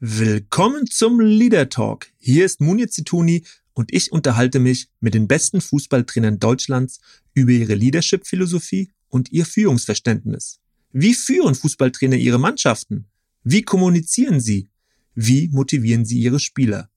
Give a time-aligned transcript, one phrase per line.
[0.00, 2.06] Willkommen zum Leader Talk.
[2.18, 3.42] Hier ist Munir Zituni
[3.74, 7.00] und ich unterhalte mich mit den besten Fußballtrainern Deutschlands
[7.34, 10.60] über ihre Leadership-Philosophie und ihr Führungsverständnis.
[10.92, 13.06] Wie führen Fußballtrainer ihre Mannschaften?
[13.42, 14.68] Wie kommunizieren sie?
[15.16, 16.90] Wie motivieren sie ihre Spieler?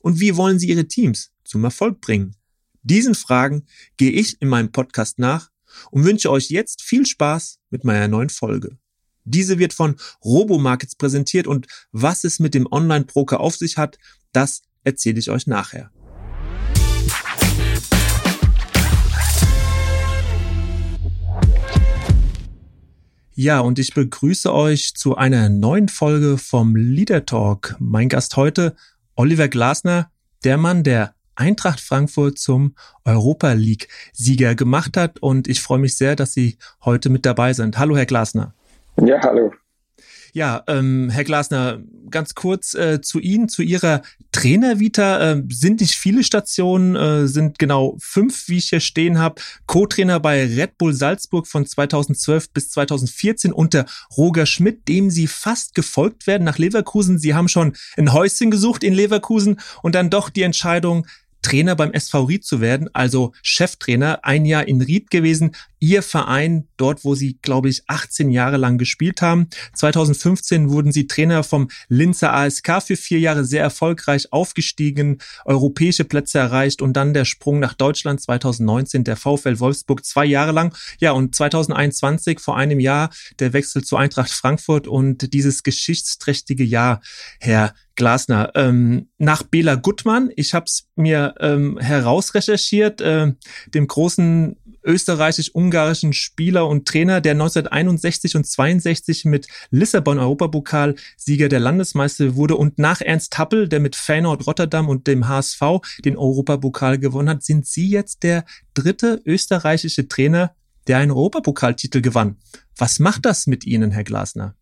[0.00, 2.36] Und wie wollen sie ihre Teams zum Erfolg bringen?
[2.82, 3.64] Diesen Fragen
[3.96, 5.50] gehe ich in meinem Podcast nach
[5.90, 8.76] und wünsche euch jetzt viel Spaß mit meiner neuen Folge.
[9.24, 13.98] Diese wird von Robomarkets präsentiert und was es mit dem Online-Broker auf sich hat,
[14.32, 15.90] das erzähle ich euch nachher.
[23.34, 27.76] Ja, und ich begrüße euch zu einer neuen Folge vom Leader Talk.
[27.78, 28.76] Mein Gast heute,
[29.14, 30.10] Oliver Glasner,
[30.44, 35.20] der Mann, der Eintracht Frankfurt zum Europa League Sieger gemacht hat.
[35.20, 37.78] Und ich freue mich sehr, dass Sie heute mit dabei sind.
[37.78, 38.54] Hallo, Herr Glasner.
[39.00, 39.52] Ja, hallo.
[40.34, 44.00] Ja, ähm, Herr Glasner, ganz kurz äh, zu Ihnen, zu Ihrer
[44.32, 45.32] Trainervita.
[45.32, 49.42] Äh, sind nicht viele Stationen, äh, sind genau fünf, wie ich hier stehen habe.
[49.66, 53.84] Co-Trainer bei Red Bull Salzburg von 2012 bis 2014 unter
[54.16, 57.18] Roger Schmidt, dem Sie fast gefolgt werden nach Leverkusen.
[57.18, 61.06] Sie haben schon ein Häuschen gesucht in Leverkusen und dann doch die Entscheidung,
[61.42, 66.68] Trainer beim SV Ried zu werden, also Cheftrainer, ein Jahr in Ried gewesen, ihr Verein,
[66.76, 69.48] dort wo sie, glaube ich, 18 Jahre lang gespielt haben.
[69.74, 76.38] 2015 wurden sie Trainer vom Linzer ASK für vier Jahre sehr erfolgreich aufgestiegen, europäische Plätze
[76.38, 80.72] erreicht und dann der Sprung nach Deutschland 2019, der VfL Wolfsburg zwei Jahre lang.
[81.00, 87.02] Ja, und 2021, vor einem Jahr, der Wechsel zu Eintracht Frankfurt und dieses geschichtsträchtige Jahr,
[87.40, 88.52] Herr Glasner.
[88.54, 93.32] Ähm, nach Bela Gutmann, ich habe es mir ähm, herausrecherchiert, äh,
[93.74, 101.60] dem großen österreichisch-ungarischen Spieler und Trainer, der 1961 und 62 mit Lissabon Europapokal Sieger der
[101.60, 105.60] Landesmeister wurde und nach Ernst Happel, der mit Feyenoord Rotterdam und dem HSV
[106.04, 108.44] den Europapokal gewonnen hat, sind Sie jetzt der
[108.74, 110.54] dritte österreichische Trainer,
[110.86, 112.36] der einen Europapokaltitel gewann.
[112.76, 114.56] Was macht das mit Ihnen, Herr Glasner?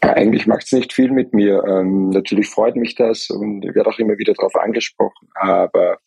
[0.00, 1.62] Eigentlich macht es nicht viel mit mir.
[1.64, 5.28] Ähm, natürlich freut mich das und ich werde auch immer wieder darauf angesprochen.
[5.34, 5.98] Aber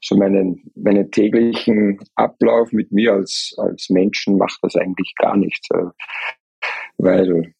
[0.00, 5.68] so meinen, meinen täglichen Ablauf mit mir als, als Menschen macht das eigentlich gar nichts.
[5.70, 5.86] Äh,
[6.98, 7.54] weil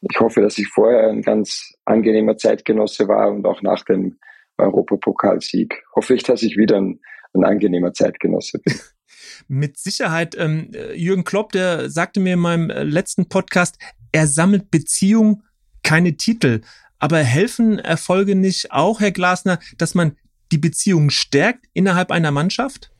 [0.00, 4.18] ich hoffe, dass ich vorher ein ganz angenehmer Zeitgenosse war und auch nach dem
[4.58, 7.00] Europapokalsieg hoffe ich, dass ich wieder ein,
[7.34, 8.74] ein angenehmer Zeitgenosse bin.
[9.48, 10.36] Mit Sicherheit.
[10.38, 13.78] Ähm, Jürgen Klopp, der sagte mir in meinem äh, letzten Podcast,
[14.12, 15.42] er sammelt Beziehungen,
[15.82, 16.60] keine Titel.
[16.98, 20.16] Aber helfen Erfolge nicht auch, Herr Glasner, dass man
[20.52, 22.90] die Beziehung stärkt innerhalb einer Mannschaft?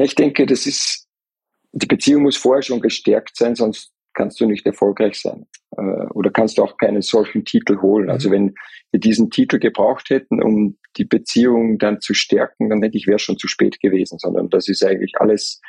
[0.00, 1.06] Ich denke, das ist,
[1.72, 5.46] die Beziehung muss vorher schon gestärkt sein, sonst kannst du nicht erfolgreich sein.
[5.76, 8.08] Äh, oder kannst du auch keinen solchen Titel holen.
[8.08, 8.32] Also mhm.
[8.32, 8.54] wenn
[8.92, 13.18] wir diesen Titel gebraucht hätten, um die Beziehung dann zu stärken, dann denke ich, wäre
[13.18, 15.60] schon zu spät gewesen, sondern das ist eigentlich alles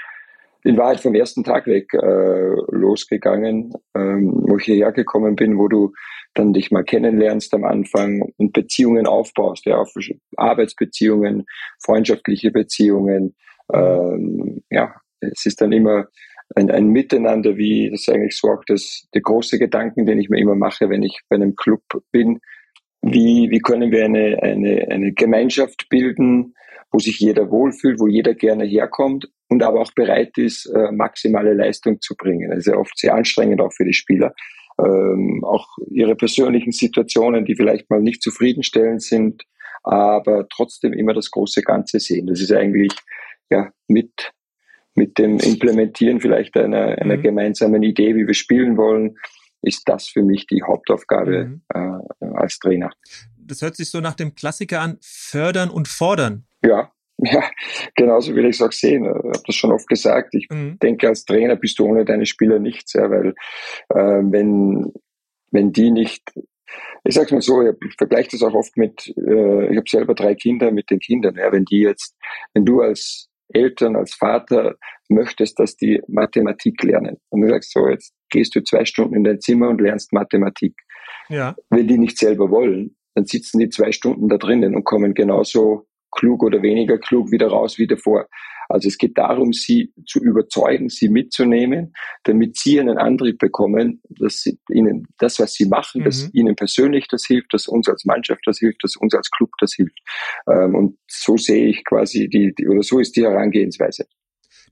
[0.65, 5.67] in Wahrheit vom ersten Tag weg äh, losgegangen, ähm, wo ich hierher gekommen bin, wo
[5.67, 5.93] du
[6.33, 9.93] dann dich mal kennenlernst am Anfang und Beziehungen aufbaust, ja, auf
[10.37, 11.45] Arbeitsbeziehungen,
[11.83, 13.35] freundschaftliche Beziehungen.
[13.71, 16.07] Ähm, ja, es ist dann immer
[16.55, 20.39] ein, ein Miteinander, wie das eigentlich so auch das, der große Gedanken, den ich mir
[20.39, 22.39] immer mache, wenn ich bei einem Club bin.
[23.07, 26.55] Wie, wie können wir eine, eine, eine Gemeinschaft bilden,
[26.91, 31.53] wo sich jeder wohlfühlt, wo jeder gerne herkommt und aber auch bereit ist, äh, maximale
[31.53, 32.49] Leistung zu bringen.
[32.49, 34.33] Das ist ja oft sehr anstrengend auch für die Spieler.
[34.79, 39.43] Ähm, auch ihre persönlichen Situationen, die vielleicht mal nicht zufriedenstellend sind,
[39.83, 42.25] aber trotzdem immer das große Ganze sehen.
[42.25, 42.91] Das ist eigentlich
[43.51, 44.31] ja mit
[44.95, 47.21] mit dem Implementieren vielleicht einer, einer mhm.
[47.21, 49.17] gemeinsamen Idee, wie wir spielen wollen,
[49.65, 51.61] ist das für mich die Hauptaufgabe mhm.
[51.73, 52.91] äh, als Trainer.
[53.37, 56.45] Das hört sich so nach dem Klassiker an, fördern und fordern.
[56.63, 57.49] Ja, ja,
[57.95, 59.05] genauso will ich es auch sehen.
[59.05, 60.35] Ich habe das schon oft gesagt.
[60.35, 60.77] Ich mhm.
[60.79, 63.29] denke, als Trainer bist du ohne deine Spieler nichts, ja, weil
[63.89, 64.91] äh, wenn,
[65.51, 66.23] wenn die nicht,
[67.05, 70.35] ich sag's mal so, ich vergleiche das auch oft mit, äh, ich habe selber drei
[70.35, 72.15] Kinder mit den Kindern, ja, wenn die jetzt,
[72.53, 74.75] wenn du als Eltern, als Vater
[75.09, 77.17] möchtest, dass die Mathematik lernen.
[77.29, 80.75] Und du sagst so, jetzt gehst du zwei Stunden in dein Zimmer und lernst Mathematik.
[81.29, 81.55] Ja.
[81.69, 85.87] Wenn die nicht selber wollen, dann sitzen die zwei Stunden da drinnen und kommen genauso
[86.15, 88.27] klug oder weniger klug wieder raus wie davor.
[88.69, 94.41] Also es geht darum, sie zu überzeugen, sie mitzunehmen, damit sie einen Antrieb bekommen, dass
[94.41, 96.05] sie ihnen das, was sie machen, mhm.
[96.05, 99.51] dass ihnen persönlich das hilft, dass uns als Mannschaft das hilft, dass uns als Club
[99.59, 99.99] das hilft.
[100.49, 104.07] Ähm, und so sehe ich quasi die, die oder so ist die Herangehensweise.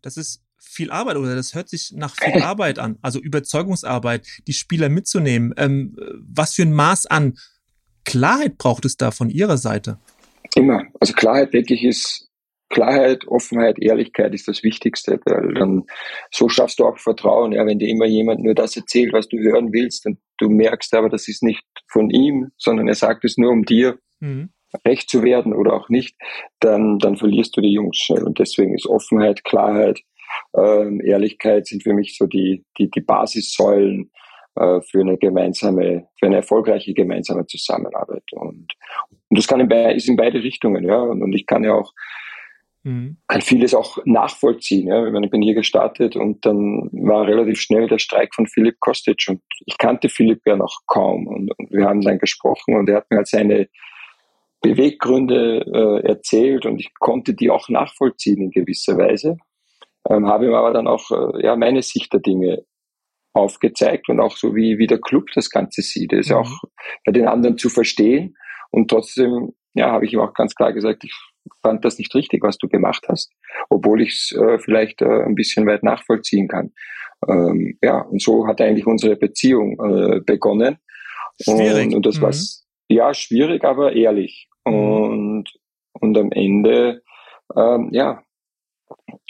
[0.01, 4.53] Das ist viel Arbeit oder das hört sich nach viel Arbeit an, also Überzeugungsarbeit, die
[4.53, 5.53] Spieler mitzunehmen.
[5.57, 7.37] Ähm, was für ein Maß an
[8.05, 9.99] Klarheit braucht es da von Ihrer Seite?
[10.55, 10.83] Immer.
[10.99, 12.29] Also Klarheit, denke ich, ist
[12.69, 15.83] Klarheit, Offenheit, Ehrlichkeit ist das Wichtigste, weil dann
[16.31, 17.51] so schaffst du auch Vertrauen.
[17.51, 20.93] Ja, wenn dir immer jemand nur das erzählt, was du hören willst, und du merkst
[20.95, 24.49] aber, das ist nicht von ihm, sondern er sagt es nur um dir mhm.
[24.85, 26.15] recht zu werden oder auch nicht,
[26.59, 28.23] dann, dann verlierst du die Jungs schnell.
[28.23, 30.01] Und deswegen ist Offenheit, Klarheit,
[30.57, 34.11] ähm, Ehrlichkeit sind für mich so die, die, die Basissäulen
[34.55, 38.23] für eine gemeinsame, für eine erfolgreiche gemeinsame Zusammenarbeit.
[38.31, 38.67] Und,
[39.29, 40.97] und das kann in, ist in beide Richtungen, ja.
[40.97, 41.91] Und, und ich kann ja auch
[42.83, 43.17] mhm.
[43.27, 44.87] kann vieles auch nachvollziehen.
[44.87, 45.05] Ja.
[45.05, 48.79] Ich, meine, ich bin hier gestartet und dann war relativ schnell der Streik von Philipp
[48.79, 52.89] Kostic und ich kannte Philipp ja noch kaum und, und wir haben dann gesprochen und
[52.89, 53.67] er hat mir halt seine
[54.61, 59.37] Beweggründe äh, erzählt und ich konnte die auch nachvollziehen in gewisser Weise.
[60.09, 62.63] Ähm, habe ihm aber dann auch äh, ja meine Sicht der Dinge
[63.33, 66.37] aufgezeigt und auch so wie wie der Club das Ganze sieht, ist mhm.
[66.37, 66.51] auch
[67.05, 68.35] bei den anderen zu verstehen
[68.71, 71.13] und trotzdem ja habe ich ihm auch ganz klar gesagt, ich
[71.61, 73.31] fand das nicht richtig, was du gemacht hast,
[73.69, 76.71] obwohl ich es äh, vielleicht äh, ein bisschen weit nachvollziehen kann.
[77.27, 80.77] Ähm, ja, und so hat eigentlich unsere Beziehung äh, begonnen.
[81.41, 81.87] Schwierig.
[81.87, 82.21] Und, und das mhm.
[82.21, 82.33] war
[82.89, 84.49] ja schwierig, aber ehrlich.
[84.65, 84.73] Mhm.
[84.73, 85.53] Und,
[85.93, 87.01] und am Ende,
[87.55, 88.23] ähm, ja,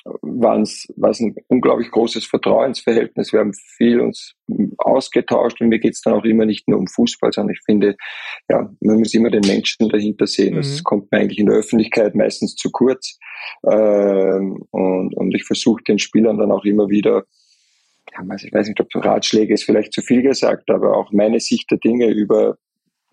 [0.05, 0.87] war es
[1.19, 3.31] ein unglaublich großes Vertrauensverhältnis.
[3.31, 4.35] Wir haben viel uns
[4.77, 7.95] ausgetauscht und mir geht es dann auch immer nicht nur um Fußball, sondern ich finde,
[8.49, 10.55] ja, man muss immer den Menschen dahinter sehen.
[10.55, 10.57] Mhm.
[10.57, 13.17] Das kommt mir eigentlich in der Öffentlichkeit meistens zu kurz.
[13.69, 17.23] Ähm, und, und ich versuche den Spielern dann auch immer wieder,
[18.11, 21.71] ja, ich weiß nicht, ob Ratschläge ist vielleicht zu viel gesagt, aber auch meine Sicht
[21.71, 22.57] der Dinge über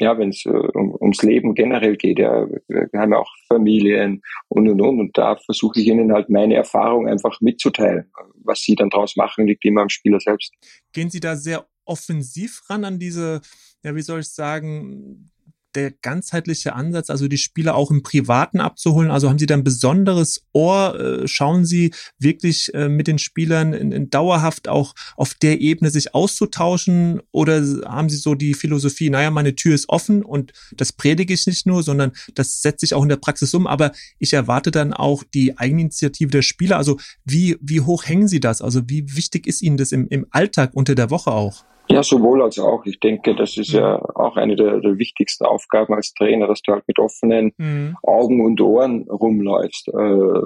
[0.00, 4.23] ja, wenn es äh, um, ums Leben generell geht, ja, wir haben ja auch Familien
[4.49, 8.11] und und und und da versuche ich ihnen halt meine Erfahrung einfach mitzuteilen.
[8.43, 10.52] Was sie dann draus machen, liegt immer am Spieler selbst.
[10.93, 13.43] Gehen Sie da sehr offensiv ran an diese,
[13.82, 15.31] ja, wie soll ich sagen,
[15.75, 19.11] der ganzheitliche Ansatz, also die Spieler auch im Privaten abzuholen?
[19.11, 20.99] Also haben Sie da ein besonderes Ohr?
[20.99, 25.90] Äh, schauen Sie wirklich äh, mit den Spielern in, in dauerhaft auch auf der Ebene
[25.90, 27.20] sich auszutauschen?
[27.32, 31.46] Oder haben Sie so die Philosophie, naja, meine Tür ist offen und das predige ich
[31.46, 34.93] nicht nur, sondern das setze ich auch in der Praxis um, aber ich erwarte dann
[34.93, 36.76] auch die Eigeninitiative der Spieler.
[36.76, 38.62] Also wie, wie hoch hängen Sie das?
[38.62, 41.64] Also wie wichtig ist Ihnen das im, im Alltag unter der Woche auch?
[41.91, 42.85] Ja, sowohl als auch.
[42.87, 44.05] Ich denke, das ist ja mhm.
[44.15, 47.97] auch eine der, der wichtigsten Aufgaben als Trainer, dass du halt mit offenen mhm.
[48.03, 49.89] Augen und Ohren rumläufst.
[49.89, 50.41] Äh,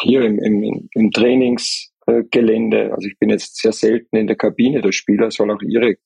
[0.00, 4.92] hier im, im, im Trainingsgelände, also ich bin jetzt sehr selten in der Kabine der
[4.92, 5.96] Spieler, soll auch ihre,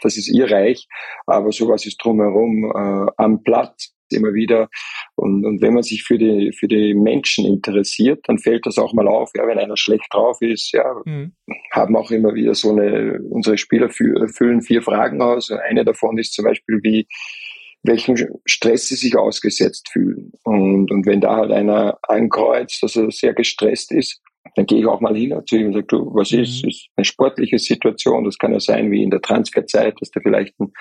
[0.00, 0.86] das ist ihr Reich,
[1.26, 4.68] aber sowas ist drumherum äh, am Platz immer wieder.
[5.16, 8.92] Und, und wenn man sich für die, für die Menschen interessiert, dann fällt das auch
[8.92, 9.30] mal auf.
[9.36, 11.32] Ja, wenn einer schlecht drauf ist, ja, mhm.
[11.72, 15.50] haben auch immer wieder so eine, unsere Spieler füllen vier Fragen aus.
[15.50, 17.06] Eine davon ist zum Beispiel, wie,
[17.82, 20.32] welchen Stress sie sich ausgesetzt fühlen.
[20.44, 24.20] Und, und wenn da halt einer ankreuzt, dass er sehr gestresst ist,
[24.54, 26.62] dann gehe ich auch mal hin zu ihm und sage, du, was ist?
[26.62, 26.68] Mhm.
[26.70, 28.24] ist eine sportliche Situation.
[28.24, 30.72] Das kann ja sein wie in der Transferzeit, dass der vielleicht ein,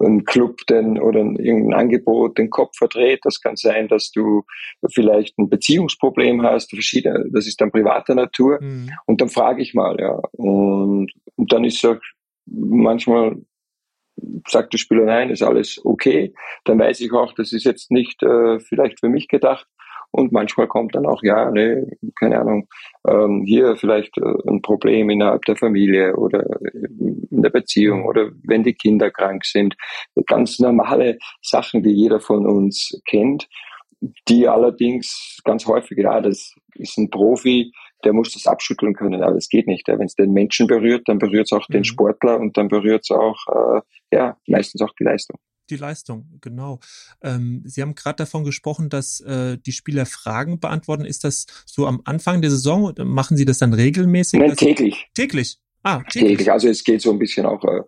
[0.00, 3.20] ein Club den, oder ein, irgendein Angebot den Kopf verdreht.
[3.22, 4.42] Das kann sein, dass du
[4.92, 6.70] vielleicht ein Beziehungsproblem hast.
[6.70, 8.58] Verschiedene, das ist dann privater Natur.
[8.60, 8.90] Mhm.
[9.06, 10.20] Und dann frage ich mal, ja.
[10.32, 11.98] Und, und dann ist es
[12.46, 13.36] manchmal
[14.48, 16.32] sagt der Spieler, nein, ist alles okay.
[16.64, 19.66] Dann weiß ich auch, das ist jetzt nicht äh, vielleicht für mich gedacht.
[20.14, 21.82] Und manchmal kommt dann auch, ja, nee,
[22.14, 22.68] keine Ahnung,
[23.04, 28.62] ähm, hier vielleicht äh, ein Problem innerhalb der Familie oder in der Beziehung oder wenn
[28.62, 29.74] die Kinder krank sind.
[30.28, 33.48] Ganz normale Sachen, die jeder von uns kennt,
[34.28, 37.72] die allerdings ganz häufig, ja, das ist ein Profi,
[38.04, 39.88] der muss das abschütteln können, aber das geht nicht.
[39.88, 39.98] Ja.
[39.98, 41.72] Wenn es den Menschen berührt, dann berührt es auch mhm.
[41.72, 43.80] den Sportler und dann berührt es auch, äh,
[44.12, 45.40] ja, meistens auch die Leistung
[45.70, 46.80] die Leistung, genau.
[47.22, 51.04] Ähm, Sie haben gerade davon gesprochen, dass äh, die Spieler Fragen beantworten.
[51.04, 52.92] Ist das so am Anfang der Saison?
[53.04, 54.40] Machen Sie das dann regelmäßig?
[54.40, 55.08] Nein, täglich.
[55.14, 55.58] Täglich.
[55.82, 56.30] Ah, täglich.
[56.30, 56.52] täglich.
[56.52, 57.82] Also es geht so ein bisschen auch, äh,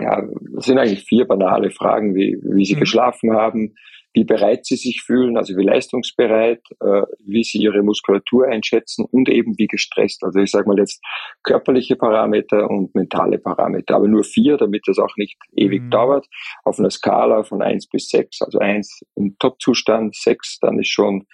[0.00, 0.22] ja,
[0.58, 2.80] es sind eigentlich vier banale Fragen, wie, wie Sie mhm.
[2.80, 3.74] geschlafen haben,
[4.18, 9.28] wie bereit sie sich fühlen, also wie leistungsbereit, äh, wie sie ihre Muskulatur einschätzen und
[9.28, 10.24] eben wie gestresst.
[10.24, 11.00] Also ich sage mal jetzt
[11.44, 15.90] körperliche Parameter und mentale Parameter, aber nur vier, damit das auch nicht ewig mhm.
[15.90, 16.26] dauert.
[16.64, 21.24] Auf einer Skala von eins bis sechs, also eins im Top-Zustand, sechs dann ist schon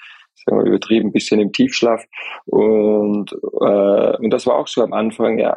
[0.44, 2.04] sagen wir übertrieben, ein bisschen im Tiefschlaf.
[2.44, 5.56] Und, äh, und das war auch so am Anfang, ja,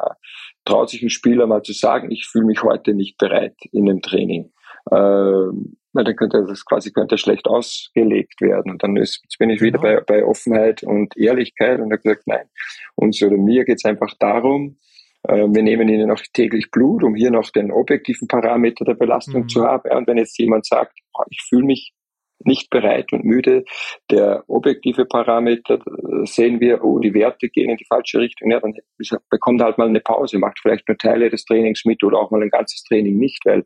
[0.64, 4.00] traut sich ein Spieler mal zu sagen, ich fühle mich heute nicht bereit in dem
[4.00, 4.50] Training.
[4.90, 8.72] Weil dann könnte das quasi könnte schlecht ausgelegt werden.
[8.72, 10.00] Und dann ist, jetzt bin ich wieder genau.
[10.06, 12.46] bei, bei Offenheit und Ehrlichkeit und habe gesagt, nein,
[12.94, 14.78] uns oder mir geht es einfach darum,
[15.24, 19.42] Äh, wir nehmen ihnen auch täglich Blut, um hier noch den objektiven Parameter der Belastung
[19.42, 19.48] mhm.
[19.48, 19.90] zu haben.
[19.90, 20.96] Und wenn jetzt jemand sagt,
[21.30, 21.92] ich fühle mich
[22.44, 23.64] nicht bereit und müde.
[24.10, 28.50] Der objektive Parameter äh, sehen wir, oh, die Werte gehen in die falsche Richtung.
[28.50, 28.74] Ja, dann
[29.28, 32.42] bekommt halt mal eine Pause, macht vielleicht nur Teile des Trainings mit oder auch mal
[32.42, 33.64] ein ganzes Training nicht, weil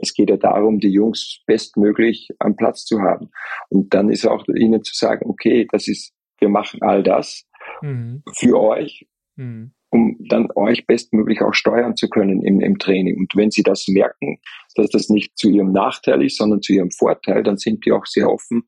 [0.00, 3.30] es geht ja darum, die Jungs bestmöglich am Platz zu haben.
[3.68, 7.46] Und dann ist auch ihnen zu sagen, okay, das ist, wir machen all das
[7.82, 8.22] mhm.
[8.34, 9.06] für euch.
[9.36, 13.16] Mhm um dann euch bestmöglich auch steuern zu können im, im Training.
[13.18, 14.38] Und wenn sie das merken,
[14.74, 18.04] dass das nicht zu ihrem Nachteil ist, sondern zu ihrem Vorteil, dann sind die auch
[18.04, 18.64] sehr offen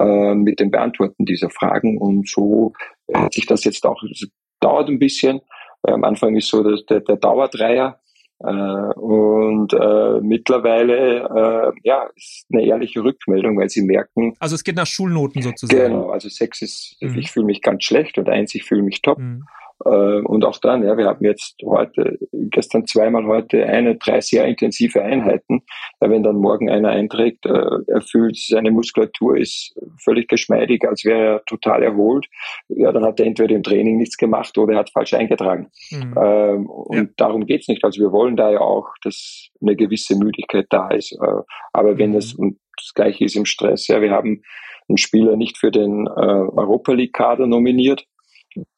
[0.00, 1.98] äh, mit dem Beantworten dieser Fragen.
[1.98, 2.72] Und so
[3.12, 4.28] hat sich das jetzt auch, das
[4.60, 5.40] dauert ein bisschen.
[5.82, 7.98] Am Anfang ist so dass der, der Dauerdreier, äh,
[8.42, 14.34] und äh, mittlerweile äh, ja ist eine ehrliche Rückmeldung, weil sie merken.
[14.38, 15.92] Also es geht nach Schulnoten sozusagen.
[15.92, 17.18] Genau, also sechs ist, mhm.
[17.18, 19.18] ich fühle mich ganz schlecht und eins, ich fühle mich top.
[19.18, 19.44] Mhm.
[19.84, 24.46] Äh, und auch dann, ja, wir haben jetzt heute, gestern zweimal heute eine, drei sehr
[24.46, 25.62] intensive Einheiten.
[26.00, 31.24] Wenn dann morgen einer einträgt, äh, er fühlt, seine Muskulatur ist völlig geschmeidig, als wäre
[31.24, 32.26] er total erholt,
[32.68, 35.70] ja, dann hat er entweder im Training nichts gemacht oder er hat falsch eingetragen.
[35.90, 36.14] Mhm.
[36.16, 37.04] Ähm, und ja.
[37.16, 37.84] darum geht's nicht.
[37.84, 41.12] Also wir wollen da ja auch, dass eine gewisse Müdigkeit da ist.
[41.12, 42.44] Äh, aber wenn es, mhm.
[42.44, 44.42] und das Gleiche ist im Stress, ja, wir haben
[44.88, 48.04] einen Spieler nicht für den Europa League Kader nominiert,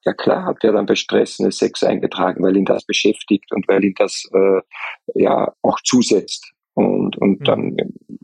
[0.04, 3.66] ja klar hat er dann bei Stress eine Sex eingetragen, weil ihn das beschäftigt und
[3.68, 4.60] weil ihn das äh,
[5.14, 6.52] ja auch zusetzt.
[6.74, 7.44] Und, und mhm.
[7.44, 7.76] dann,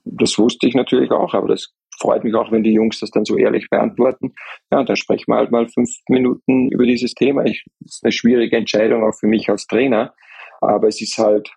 [0.04, 3.24] das wusste ich natürlich auch, aber das freut mich auch, wenn die Jungs das dann
[3.24, 4.34] so ehrlich beantworten.
[4.70, 7.44] Ja, dann sprechen wir halt mal fünf Minuten über dieses Thema.
[7.44, 10.14] Ich, das ist eine schwierige Entscheidung auch für mich als Trainer,
[10.60, 11.52] aber es ist halt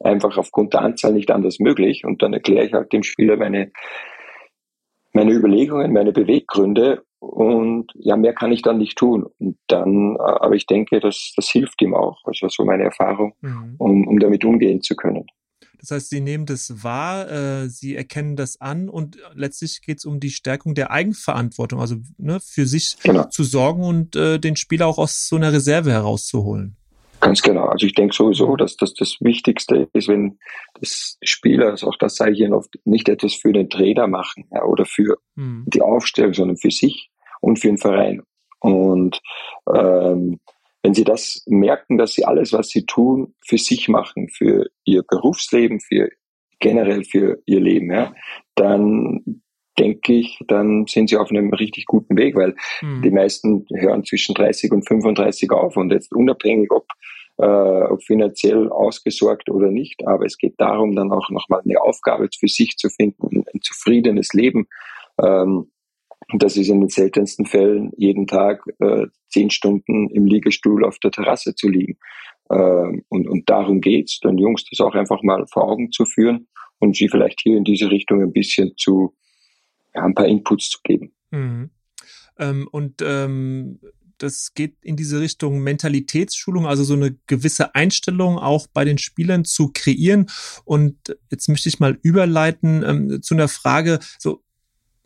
[0.00, 2.04] einfach aufgrund der Anzahl nicht anders möglich.
[2.04, 3.72] Und dann erkläre ich halt dem Spieler meine,
[5.12, 9.26] meine Überlegungen, meine Beweggründe und ja, mehr kann ich dann nicht tun.
[9.38, 12.18] Und dann, äh, aber ich denke, das, das hilft ihm auch.
[12.24, 13.76] Also so meine Erfahrung, mhm.
[13.78, 15.26] um, um damit umgehen zu können.
[15.78, 20.04] Das heißt, Sie nehmen das wahr, äh, Sie erkennen das an und letztlich geht es
[20.04, 23.24] um die Stärkung der Eigenverantwortung, also ne, für sich genau.
[23.28, 26.76] zu sorgen und äh, den Spieler auch aus so einer Reserve herauszuholen.
[27.20, 27.66] Ganz genau.
[27.66, 30.40] Also ich denke sowieso, dass das das Wichtigste ist, wenn
[30.80, 34.46] das Spieler, also auch das sage ich Ihnen oft, nicht etwas für den Trainer machen
[34.50, 35.64] ja, oder für mhm.
[35.68, 37.11] die Aufstellung, sondern für sich
[37.42, 38.22] und für den Verein.
[38.60, 39.20] Und
[39.74, 40.40] ähm,
[40.82, 45.02] wenn sie das merken, dass sie alles, was sie tun, für sich machen, für ihr
[45.02, 46.08] Berufsleben, für
[46.58, 48.14] generell für ihr Leben, ja,
[48.54, 49.42] dann
[49.78, 53.02] denke ich, dann sind sie auf einem richtig guten Weg, weil mhm.
[53.02, 56.86] die meisten hören zwischen 30 und 35 auf und jetzt unabhängig, ob,
[57.38, 62.28] äh, ob finanziell ausgesorgt oder nicht, aber es geht darum, dann auch nochmal eine Aufgabe
[62.38, 64.68] für sich zu finden, ein zufriedenes Leben
[65.20, 65.71] ähm,
[66.30, 70.98] und das ist in den seltensten Fällen jeden Tag äh, zehn Stunden im Liegestuhl auf
[70.98, 71.98] der Terrasse zu liegen.
[72.50, 76.48] Ähm, und, und darum geht's, den Jungs das auch einfach mal vor Augen zu führen
[76.78, 79.14] und sie vielleicht hier in diese Richtung ein bisschen zu,
[79.94, 81.12] ja, ein paar Inputs zu geben.
[81.30, 81.70] Mhm.
[82.38, 83.78] Ähm, und ähm,
[84.18, 89.44] das geht in diese Richtung Mentalitätsschulung, also so eine gewisse Einstellung auch bei den Spielern
[89.44, 90.26] zu kreieren.
[90.64, 94.42] Und jetzt möchte ich mal überleiten ähm, zu einer Frage, so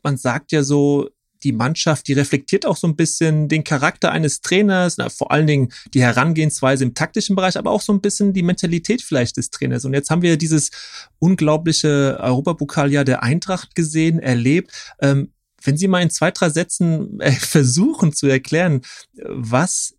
[0.07, 1.11] man sagt ja so,
[1.43, 5.49] die Mannschaft, die reflektiert auch so ein bisschen den Charakter eines Trainers, na, vor allen
[5.49, 9.51] Dingen die Herangehensweise im taktischen Bereich, aber auch so ein bisschen die Mentalität vielleicht des
[9.51, 9.85] Trainers.
[9.85, 10.71] Und jetzt haben wir dieses
[11.19, 14.95] unglaubliche Europapokaljahr der Eintracht gesehen, erlebt.
[15.01, 15.33] Ähm,
[15.65, 18.83] wenn Sie mal in zwei, drei Sätzen äh, versuchen zu erklären,
[19.25, 19.97] was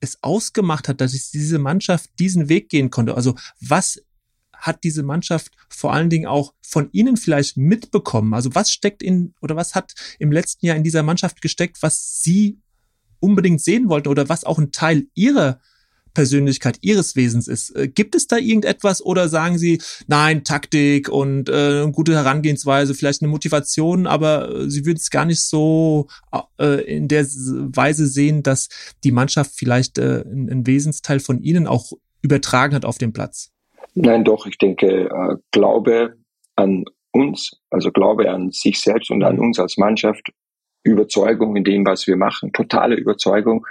[0.00, 3.14] es ausgemacht hat, dass diese Mannschaft diesen Weg gehen konnte.
[3.14, 4.02] Also was
[4.62, 8.32] hat diese Mannschaft vor allen Dingen auch von Ihnen vielleicht mitbekommen?
[8.32, 12.22] Also was steckt in oder was hat im letzten Jahr in dieser Mannschaft gesteckt, was
[12.22, 12.58] Sie
[13.20, 15.60] unbedingt sehen wollten oder was auch ein Teil Ihrer
[16.14, 17.74] Persönlichkeit ihres Wesens ist.
[17.74, 23.22] Äh, gibt es da irgendetwas oder sagen Sie, nein, Taktik und äh, gute Herangehensweise, vielleicht
[23.22, 26.08] eine Motivation, aber äh, Sie würden es gar nicht so
[26.58, 28.68] äh, in der Weise sehen, dass
[29.04, 33.51] die Mannschaft vielleicht äh, einen Wesensteil von Ihnen auch übertragen hat auf den Platz?
[33.94, 36.16] Nein, doch, ich denke, äh, Glaube
[36.56, 40.32] an uns, also Glaube an sich selbst und an uns als Mannschaft,
[40.84, 43.66] Überzeugung in dem, was wir machen, totale Überzeugung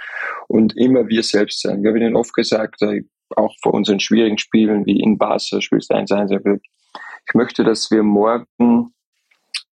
[0.48, 1.82] und immer wir selbst sein.
[1.82, 3.02] Wir haben Ihnen oft gesagt, äh,
[3.36, 6.60] auch vor unseren schwierigen Spielen wie in Barca, spielst 1-1,
[7.28, 8.46] ich möchte, dass wir morgen,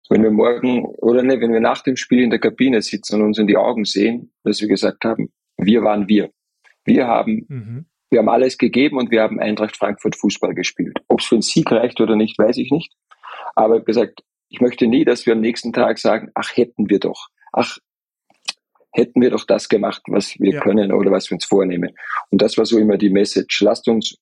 [0.09, 3.27] wenn wir morgen, oder ne, wenn wir nach dem Spiel in der Kabine sitzen und
[3.27, 6.31] uns in die Augen sehen, dass wir gesagt haben, wir waren wir.
[6.85, 7.85] Wir haben mhm.
[8.09, 10.97] Wir haben alles gegeben und wir haben Eintracht Frankfurt Fußball gespielt.
[11.07, 12.93] Ob es für einen Sieg reicht oder nicht, weiß ich nicht.
[13.55, 17.27] Aber gesagt, ich möchte nie, dass wir am nächsten Tag sagen, ach, hätten wir doch.
[17.51, 17.77] Ach,
[18.91, 20.61] hätten wir doch das gemacht, was wir ja.
[20.61, 21.95] können oder was wir uns vornehmen.
[22.31, 23.61] Und das war so immer die Message.
[23.61, 24.15] Lasst uns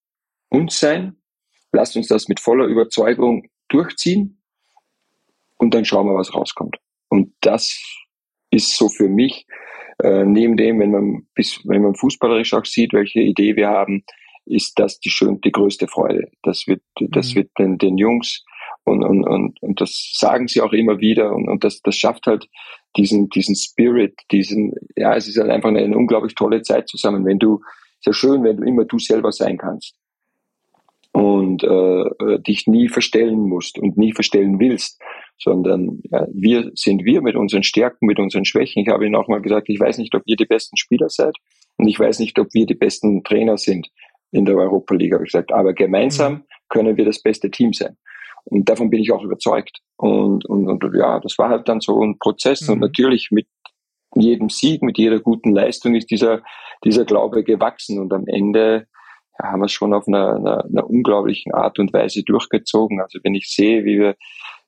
[0.50, 1.18] uns sein,
[1.72, 4.42] lasst uns das mit voller Überzeugung durchziehen
[5.58, 6.78] und dann schauen wir, was rauskommt.
[7.10, 7.80] Und das
[8.50, 9.46] ist so für mich,
[10.04, 14.04] äh, neben dem, wenn man bis, wenn man fußballerisch auch sieht, welche Idee wir haben,
[14.46, 16.30] ist das die schön, die größte Freude.
[16.44, 17.36] Das wird, das mhm.
[17.36, 18.46] wird den, den Jungs
[18.84, 22.28] und, und, und, und das sagen sie auch immer wieder und, und das, das schafft
[22.28, 22.48] halt
[22.96, 27.26] diesen, diesen Spirit, diesen, ja, es ist halt einfach eine, eine unglaublich tolle Zeit zusammen,
[27.26, 27.62] wenn du,
[28.00, 29.96] sehr schön, wenn du immer du selber sein kannst
[31.12, 35.02] und äh, äh, dich nie verstellen musst und nie verstellen willst,
[35.40, 38.82] sondern ja, wir sind wir mit unseren Stärken, mit unseren Schwächen.
[38.82, 41.36] Ich habe Ihnen auch mal gesagt, ich weiß nicht, ob ihr die besten Spieler seid
[41.78, 43.90] und ich weiß nicht, ob wir die besten Trainer sind
[44.32, 46.44] in der Europa League, habe ich gesagt, aber gemeinsam mhm.
[46.70, 47.98] können wir das beste Team sein.
[48.50, 49.82] Und davon bin ich auch überzeugt.
[49.98, 52.62] Und, und, und ja, das war halt dann so ein Prozess.
[52.62, 52.74] Mhm.
[52.74, 53.48] Und natürlich mit
[54.16, 56.42] jedem Sieg, mit jeder guten Leistung ist dieser,
[56.84, 58.00] dieser Glaube gewachsen.
[58.00, 58.88] Und am Ende
[59.40, 63.02] ja, haben wir es schon auf einer, einer, einer unglaublichen Art und Weise durchgezogen.
[63.02, 64.16] Also wenn ich sehe, wie wir,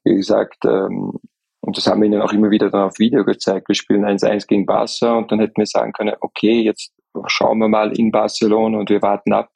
[0.10, 1.13] wie gesagt, ähm,
[1.62, 4.48] und das haben wir ihnen auch immer wieder dann auf Video gezeigt, wir spielen 1-1
[4.48, 6.92] gegen Barca und dann hätten wir sagen können, okay, jetzt
[7.28, 9.51] schauen wir mal in Barcelona und wir warten ab.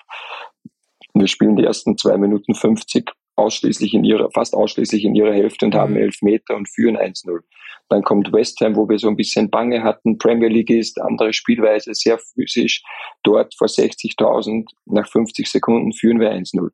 [1.13, 5.65] Wir spielen die ersten zwei Minuten 50 ausschließlich in ihrer, fast ausschließlich in ihrer Hälfte
[5.65, 6.01] und haben mhm.
[6.01, 7.39] elf Meter und führen 1-0.
[7.93, 10.17] Dann kommt West Ham, wo wir so ein bisschen Bange hatten.
[10.17, 12.81] Premier League ist andere Spielweise, sehr physisch.
[13.21, 16.69] Dort vor 60.000, nach 50 Sekunden führen wir 1-0.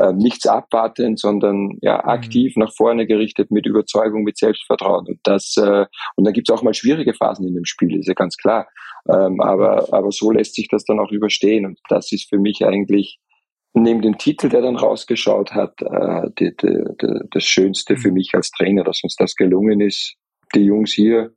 [0.00, 2.08] Ähm, nichts abwarten, sondern ja mhm.
[2.08, 2.64] aktiv mhm.
[2.64, 5.06] nach vorne gerichtet, mit Überzeugung, mit Selbstvertrauen.
[5.06, 8.08] Und das, äh, und dann gibt es auch mal schwierige Phasen in dem Spiel, ist
[8.08, 8.66] ja ganz klar.
[9.08, 11.66] Ähm, aber, aber so lässt sich das dann auch überstehen.
[11.66, 13.20] Und das ist für mich eigentlich
[13.74, 18.14] neben dem Titel, der dann rausgeschaut hat, äh, die, die, die, das Schönste für mhm.
[18.14, 20.16] mich als Trainer, dass uns das gelungen ist,
[20.54, 21.34] die Jungs hier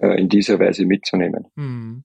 [0.00, 1.46] äh, in dieser Weise mitzunehmen.
[1.56, 2.04] Hm.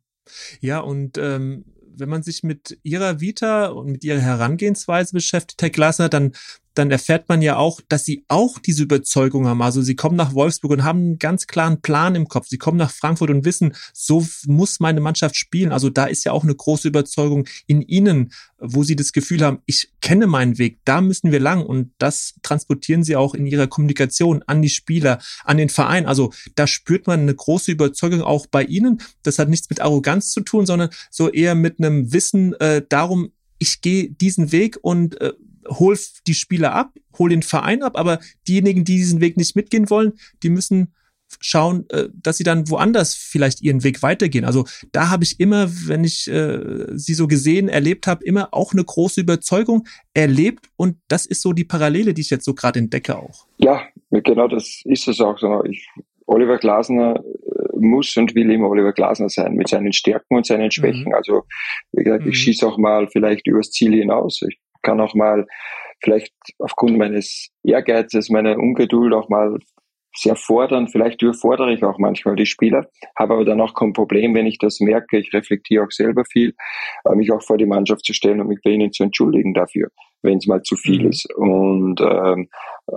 [0.60, 1.66] Ja, und ähm,
[2.00, 6.34] wenn man sich mit ihrer Vita und mit ihrer Herangehensweise beschäftigt, Herr Glasner, dann
[6.78, 9.62] dann erfährt man ja auch, dass sie auch diese Überzeugung haben.
[9.62, 12.48] Also sie kommen nach Wolfsburg und haben einen ganz klaren Plan im Kopf.
[12.48, 15.72] Sie kommen nach Frankfurt und wissen, so muss meine Mannschaft spielen.
[15.72, 19.60] Also da ist ja auch eine große Überzeugung in ihnen, wo sie das Gefühl haben,
[19.66, 21.66] ich kenne meinen Weg, da müssen wir lang.
[21.66, 26.06] Und das transportieren sie auch in ihrer Kommunikation an die Spieler, an den Verein.
[26.06, 29.02] Also da spürt man eine große Überzeugung auch bei ihnen.
[29.24, 33.32] Das hat nichts mit Arroganz zu tun, sondern so eher mit einem Wissen äh, darum,
[33.60, 35.34] ich gehe diesen Weg und äh,
[35.70, 39.90] hol die Spieler ab, hol den Verein ab, aber diejenigen, die diesen Weg nicht mitgehen
[39.90, 40.94] wollen, die müssen
[41.40, 44.46] schauen, äh, dass sie dann woanders vielleicht ihren Weg weitergehen.
[44.46, 48.74] Also da habe ich immer, wenn ich äh, sie so gesehen, erlebt habe, immer auch
[48.74, 52.80] eine große Überzeugung erlebt und das ist so die Parallele, die ich jetzt so gerade
[52.80, 53.48] entdecke auch.
[53.58, 55.64] Ja, genau das ist es auch so.
[55.66, 55.88] Ich,
[56.28, 60.72] Oliver Glasner äh, muss und will immer Oliver Glasner sein mit seinen Stärken und seinen
[60.72, 61.06] Schwächen.
[61.06, 61.14] Mhm.
[61.14, 61.44] Also
[61.92, 62.34] wie gesagt, ich mhm.
[62.36, 64.42] schieße auch mal vielleicht übers Ziel hinaus.
[64.48, 65.46] Ich kann auch mal
[66.02, 69.58] vielleicht aufgrund meines Ehrgeizes, meiner Ungeduld auch mal
[70.16, 70.88] sehr fordern.
[70.88, 74.58] Vielleicht überfordere ich auch manchmal die Spieler, habe aber dann auch kein Problem, wenn ich
[74.58, 75.18] das merke.
[75.18, 76.56] Ich reflektiere auch selber viel,
[77.06, 79.90] äh, mich auch vor die Mannschaft zu stellen und mich bei ihnen zu entschuldigen dafür,
[80.24, 81.10] wenn es mal zu viel mhm.
[81.10, 81.34] ist.
[81.36, 82.50] Und ähm,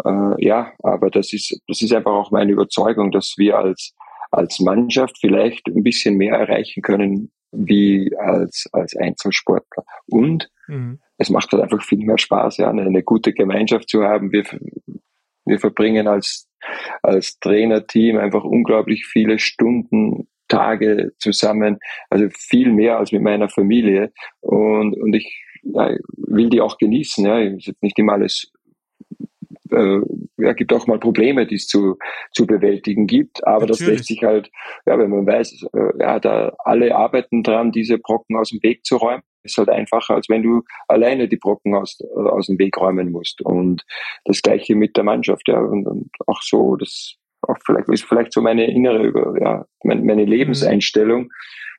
[0.05, 3.95] äh, ja, aber das ist das ist einfach auch meine Überzeugung, dass wir als
[4.31, 9.85] als Mannschaft vielleicht ein bisschen mehr erreichen können wie als als Einzelsportler.
[10.07, 14.03] Und mhm es macht halt einfach viel mehr Spaß, ja, eine, eine gute Gemeinschaft zu
[14.03, 14.33] haben.
[14.33, 14.45] Wir,
[15.45, 16.49] wir verbringen als,
[17.03, 21.79] als Trainerteam einfach unglaublich viele Stunden, Tage zusammen,
[22.09, 24.13] also viel mehr als mit meiner Familie.
[24.41, 27.25] Und, und ich ja, will die auch genießen.
[27.25, 27.39] Ja.
[27.39, 28.51] Es ist jetzt nicht immer alles
[29.71, 30.01] äh,
[30.39, 31.99] ja, gibt auch mal Probleme, die es zu,
[32.33, 33.47] zu bewältigen gibt.
[33.47, 33.79] Aber Natürlich.
[33.79, 34.51] das lässt sich halt,
[34.87, 38.85] ja, wenn man weiß, äh, ja, da alle arbeiten dran, diese Brocken aus dem Weg
[38.85, 42.77] zu räumen, ist halt einfacher, als wenn du alleine die Brocken aus, aus dem Weg
[42.79, 43.43] räumen musst.
[43.43, 43.85] Und
[44.25, 48.33] das Gleiche mit der Mannschaft, ja, und, und auch so, das auch vielleicht, ist vielleicht
[48.33, 50.29] so meine innere, ja, meine, meine mhm.
[50.29, 51.31] Lebenseinstellung.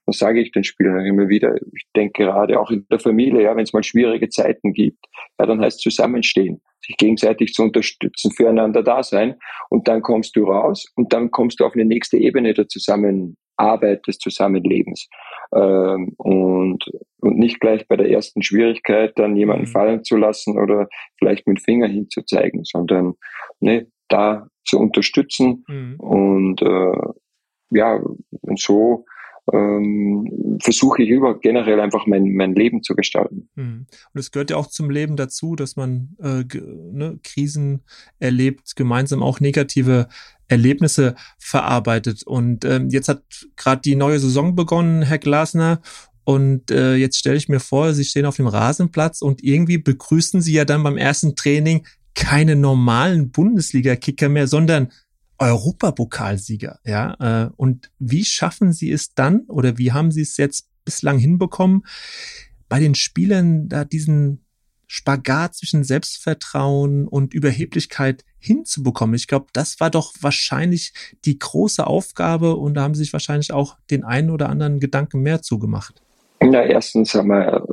[0.08, 1.56] Das sage ich den Spielern immer wieder.
[1.76, 5.06] Ich denke gerade auch in der Familie, ja, wenn es mal schwierige Zeiten gibt,
[5.40, 9.36] ja, dann heißt zusammenstehen, sich gegenseitig zu unterstützen, füreinander da sein.
[9.70, 14.08] Und dann kommst du raus und dann kommst du auf eine nächste Ebene der Zusammenarbeit,
[14.08, 15.08] des Zusammenlebens.
[15.54, 16.86] Ähm, und,
[17.20, 19.72] und nicht gleich bei der ersten Schwierigkeit dann jemanden mhm.
[19.72, 20.88] fallen zu lassen oder
[21.18, 23.16] vielleicht mit dem Finger hinzuzeigen, sondern
[23.60, 25.96] ne, da zu unterstützen mhm.
[26.00, 26.98] und äh,
[27.72, 28.00] ja,
[28.42, 29.06] und so
[29.52, 33.50] ähm, versuche ich über generell einfach mein, mein Leben zu gestalten.
[33.56, 33.88] Mhm.
[34.14, 36.44] Und es gehört ja auch zum Leben dazu, dass man äh,
[36.92, 37.84] ne, Krisen
[38.20, 40.08] erlebt, gemeinsam auch negative
[40.52, 42.24] Erlebnisse verarbeitet.
[42.24, 43.24] Und ähm, jetzt hat
[43.56, 45.82] gerade die neue Saison begonnen, Herr Glasner.
[46.24, 50.42] Und äh, jetzt stelle ich mir vor, Sie stehen auf dem Rasenplatz und irgendwie begrüßen
[50.42, 54.92] Sie ja dann beim ersten Training keine normalen Bundesliga-Kicker mehr, sondern
[55.40, 56.80] Europapokalsieger.
[56.86, 61.18] Ja, äh, und wie schaffen Sie es dann oder wie haben Sie es jetzt bislang
[61.18, 61.86] hinbekommen,
[62.70, 64.46] bei den Spielern da diesen
[64.94, 69.16] Spagat zwischen Selbstvertrauen und Überheblichkeit hinzubekommen.
[69.16, 70.92] Ich glaube, das war doch wahrscheinlich
[71.24, 75.22] die große Aufgabe und da haben sie sich wahrscheinlich auch den einen oder anderen Gedanken
[75.22, 76.02] mehr zugemacht.
[76.44, 77.66] Ja, erstens haben wir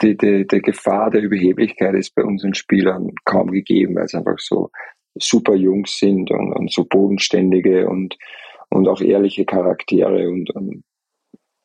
[0.00, 4.38] die, die, die Gefahr der Überheblichkeit ist bei unseren Spielern kaum gegeben, weil es einfach
[4.38, 4.70] so
[5.16, 8.16] super Jungs sind und, und so bodenständige und,
[8.68, 10.84] und auch ehrliche Charaktere und, und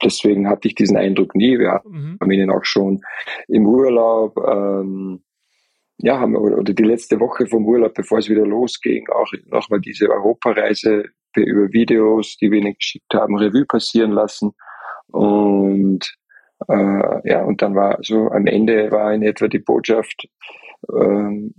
[0.03, 1.57] deswegen hatte ich diesen Eindruck nie.
[1.59, 2.17] Wir mhm.
[2.19, 3.01] haben ihnen auch schon
[3.47, 5.23] im Urlaub, ähm,
[5.99, 10.09] ja, haben oder die letzte Woche vom Urlaub, bevor es wieder losging, auch nochmal diese
[10.09, 11.05] Europareise
[11.35, 14.53] über Videos, die wir ihnen geschickt haben, Revue passieren lassen.
[15.07, 16.17] Und
[16.67, 20.27] äh, ja, und dann war so am Ende war in etwa die Botschaft,
[20.91, 21.53] ähm,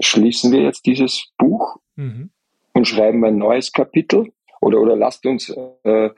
[0.00, 2.30] schließen wir jetzt dieses Buch mhm.
[2.74, 5.54] und schreiben ein neues Kapitel oder, oder lasst uns
[5.84, 6.10] äh,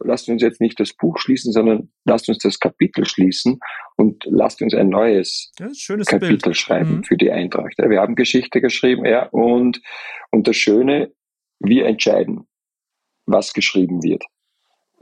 [0.00, 3.58] lasst uns jetzt nicht das Buch schließen, sondern lasst uns das Kapitel schließen
[3.96, 5.52] und lasst uns ein neues
[6.06, 6.56] Kapitel Bild.
[6.56, 7.04] schreiben mhm.
[7.04, 7.74] für die Eintracht.
[7.78, 9.80] Wir haben Geschichte geschrieben, ja, und,
[10.30, 11.12] und das Schöne,
[11.60, 12.46] wir entscheiden,
[13.26, 14.24] was geschrieben wird.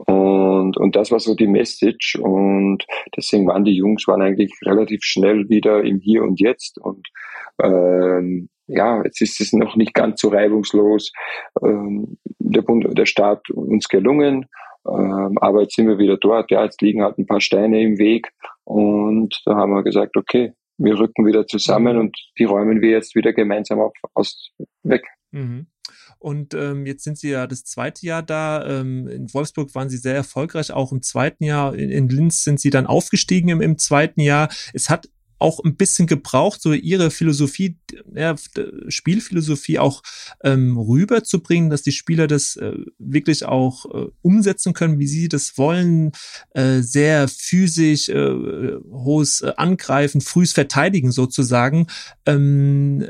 [0.05, 2.15] Und, und das war so die Message.
[2.15, 6.77] Und deswegen waren die Jungs waren eigentlich relativ schnell wieder im Hier und Jetzt.
[6.79, 7.07] Und
[7.61, 11.11] ähm, ja, jetzt ist es noch nicht ganz so reibungslos.
[11.61, 14.45] Ähm, der Bund, der Staat uns gelungen,
[14.87, 16.51] ähm, aber jetzt sind wir wieder dort.
[16.51, 18.31] Ja, jetzt liegen halt ein paar Steine im Weg
[18.63, 23.15] und da haben wir gesagt, okay, wir rücken wieder zusammen und die räumen wir jetzt
[23.15, 24.51] wieder gemeinsam auf, aus
[24.83, 25.05] weg.
[25.31, 25.67] Mhm.
[26.19, 28.65] Und ähm, jetzt sind Sie ja das zweite Jahr da.
[28.65, 30.71] Ähm, in Wolfsburg waren Sie sehr erfolgreich.
[30.71, 34.47] Auch im zweiten Jahr in, in Linz sind Sie dann aufgestiegen im, im zweiten Jahr.
[34.73, 37.77] Es hat auch ein bisschen gebraucht, so ihre Philosophie,
[38.15, 38.35] ja,
[38.87, 40.01] Spielphilosophie auch
[40.43, 45.57] ähm, rüberzubringen, dass die Spieler das äh, wirklich auch äh, umsetzen können, wie sie das
[45.57, 46.11] wollen,
[46.51, 51.87] äh, sehr physisch, äh, hohes äh, Angreifen, frühes Verteidigen sozusagen.
[52.25, 53.07] Ähm,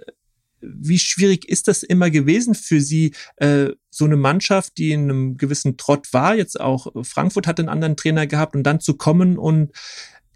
[0.63, 5.37] wie schwierig ist das immer gewesen für Sie, äh, so eine Mannschaft, die in einem
[5.37, 9.37] gewissen Trott war, jetzt auch Frankfurt hat einen anderen Trainer gehabt und dann zu kommen
[9.37, 9.71] und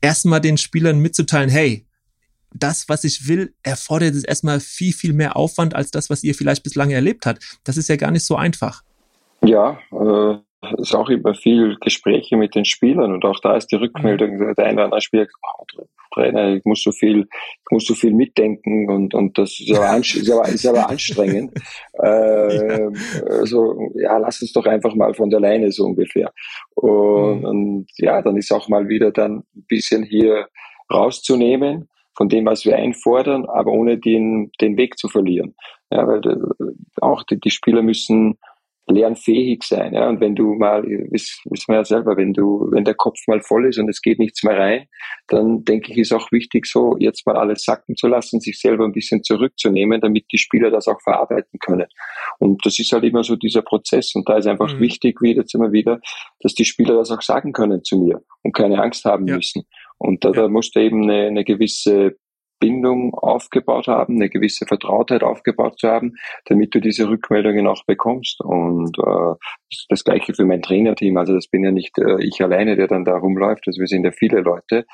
[0.02, 1.86] erstmal den Spielern mitzuteilen, hey,
[2.54, 6.34] das, was ich will, erfordert jetzt erstmal viel, viel mehr Aufwand als das, was ihr
[6.34, 7.58] vielleicht bislang erlebt habt.
[7.64, 8.84] Das ist ja gar nicht so einfach.
[9.44, 13.68] Ja, äh, es ist auch über viel Gespräche mit den Spielern und auch da ist
[13.68, 14.56] die Rückmeldung, mhm.
[14.56, 15.28] der eine oder andere Spieler,
[15.60, 15.64] oh,
[16.14, 19.98] Trainer, ich muss so viel, ich muss so viel mitdenken und, und das ist aber,
[19.98, 21.54] ist aber, ist aber anstrengend.
[21.94, 22.90] äh.
[23.30, 26.32] Also, ja, lass uns doch einfach mal von der Leine so ungefähr.
[26.76, 27.46] Und, mhm.
[27.46, 30.48] und ja, dann ist auch mal wieder dann ein bisschen hier
[30.92, 35.56] rauszunehmen von dem, was wir einfordern, aber ohne den, den Weg zu verlieren.
[35.92, 38.40] Ja, weil äh, auch die, die Spieler müssen
[38.88, 39.94] lernfähig sein.
[39.94, 40.08] Ja?
[40.08, 43.68] Und wenn du mal, wissen wir ja selber, wenn du, wenn der Kopf mal voll
[43.68, 44.88] ist und es geht nichts mehr rein,
[45.28, 48.86] dann denke ich, ist auch wichtig, so jetzt mal alles sacken zu lassen, sich selber
[48.86, 51.88] ein bisschen zurückzunehmen, damit die Spieler das auch verarbeiten können.
[52.40, 54.16] Und das ist halt immer so dieser Prozess.
[54.16, 54.80] Und da ist einfach mhm.
[54.80, 56.00] wichtig, wie jetzt immer wieder,
[56.40, 59.36] dass die Spieler das auch sagen können zu mir und keine Angst haben ja.
[59.36, 59.64] müssen.
[59.98, 60.44] Und da, ja.
[60.44, 62.16] da musst du eben eine, eine gewisse
[62.60, 66.16] Bindung aufgebaut haben, eine gewisse Vertrautheit aufgebaut zu haben,
[66.46, 68.42] damit du diese Rückmeldungen auch bekommst.
[68.42, 69.36] Und äh,
[69.90, 71.18] das gleiche für mein Trainerteam.
[71.18, 73.64] Also das bin ja nicht äh, ich alleine, der dann da rumläuft.
[73.68, 74.86] Also wir sind ja viele Leute.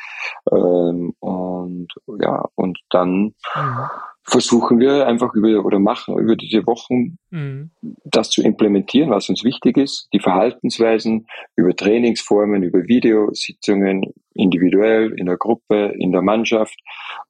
[0.52, 1.88] Ähm, und
[2.20, 3.90] ja, und dann mhm.
[4.24, 7.72] versuchen wir einfach über oder machen über diese Wochen mhm.
[8.04, 15.26] das zu implementieren, was uns wichtig ist, die Verhaltensweisen über Trainingsformen, über Videositzungen, individuell, in
[15.26, 16.78] der Gruppe, in der Mannschaft.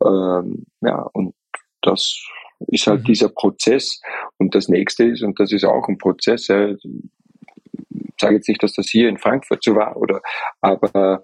[0.03, 1.33] Ähm, ja, und
[1.81, 2.21] das
[2.67, 3.05] ist halt mhm.
[3.05, 4.01] dieser Prozess.
[4.37, 8.63] Und das nächste ist, und das ist auch ein Prozess, ja, ich sage jetzt nicht,
[8.63, 10.21] dass das hier in Frankfurt so war, oder
[10.61, 11.23] aber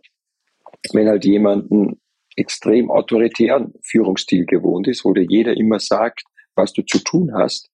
[0.93, 1.99] wenn halt jemand einen
[2.35, 6.23] extrem autoritären Führungsstil gewohnt ist, wo dir jeder immer sagt,
[6.55, 7.69] was du zu tun hast,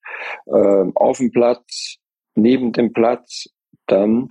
[0.47, 1.97] ähm, auf dem Platz,
[2.36, 3.45] neben dem Platz,
[3.88, 4.30] dann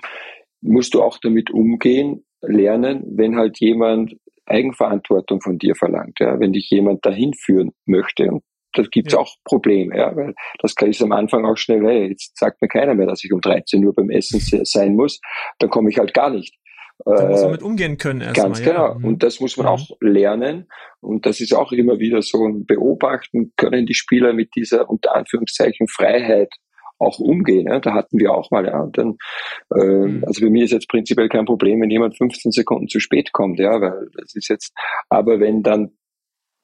[0.61, 6.53] musst du auch damit umgehen, lernen, wenn halt jemand Eigenverantwortung von dir verlangt, ja, wenn
[6.53, 8.25] dich jemand dahin führen möchte.
[8.25, 8.43] Und
[8.75, 9.21] da gibt's ja.
[9.21, 12.95] auch Probleme, ja, weil das ist am Anfang auch schnell, hey, jetzt sagt mir keiner
[12.95, 15.21] mehr, dass ich um 13 Uhr beim Essen sein muss,
[15.59, 16.57] dann komme ich halt gar nicht.
[17.05, 18.47] Da muss man mit umgehen können erstmal.
[18.47, 18.89] Ganz genau.
[18.89, 18.95] Ja.
[18.95, 19.05] Mhm.
[19.05, 19.73] Und das muss man mhm.
[19.73, 20.69] auch lernen.
[21.01, 25.15] Und das ist auch immer wieder so ein Beobachten, können die Spieler mit dieser unter
[25.15, 26.53] Anführungszeichen Freiheit
[26.99, 27.67] auch umgehen.
[27.67, 27.81] Ja?
[27.81, 28.81] Da hatten wir auch mal, ja.
[28.81, 29.17] Und dann,
[29.75, 33.33] äh, also für mich ist jetzt prinzipiell kein Problem, wenn jemand 15 Sekunden zu spät
[33.33, 34.73] kommt, ja, weil das ist jetzt,
[35.09, 35.93] aber wenn dann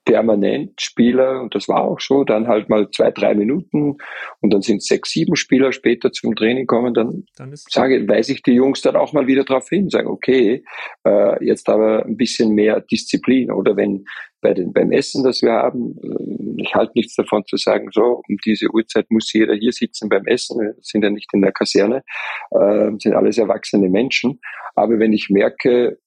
[0.05, 3.97] permanent Spieler, und das war auch so, dann halt mal zwei, drei Minuten
[4.41, 8.43] und dann sind sechs, sieben Spieler später zum Training kommen, dann, dann sage, weise ich
[8.43, 10.65] die Jungs dann auch mal wieder darauf hin, sagen, okay,
[11.05, 13.51] äh, jetzt aber ein bisschen mehr Disziplin.
[13.51, 14.05] Oder wenn
[14.41, 18.23] bei den, beim Essen, das wir haben, äh, ich halte nichts davon zu sagen, so,
[18.27, 21.53] um diese Uhrzeit muss jeder hier sitzen beim Essen, wir sind ja nicht in der
[21.53, 22.03] Kaserne,
[22.51, 24.41] äh, sind alles erwachsene Menschen.
[24.75, 25.99] Aber wenn ich merke,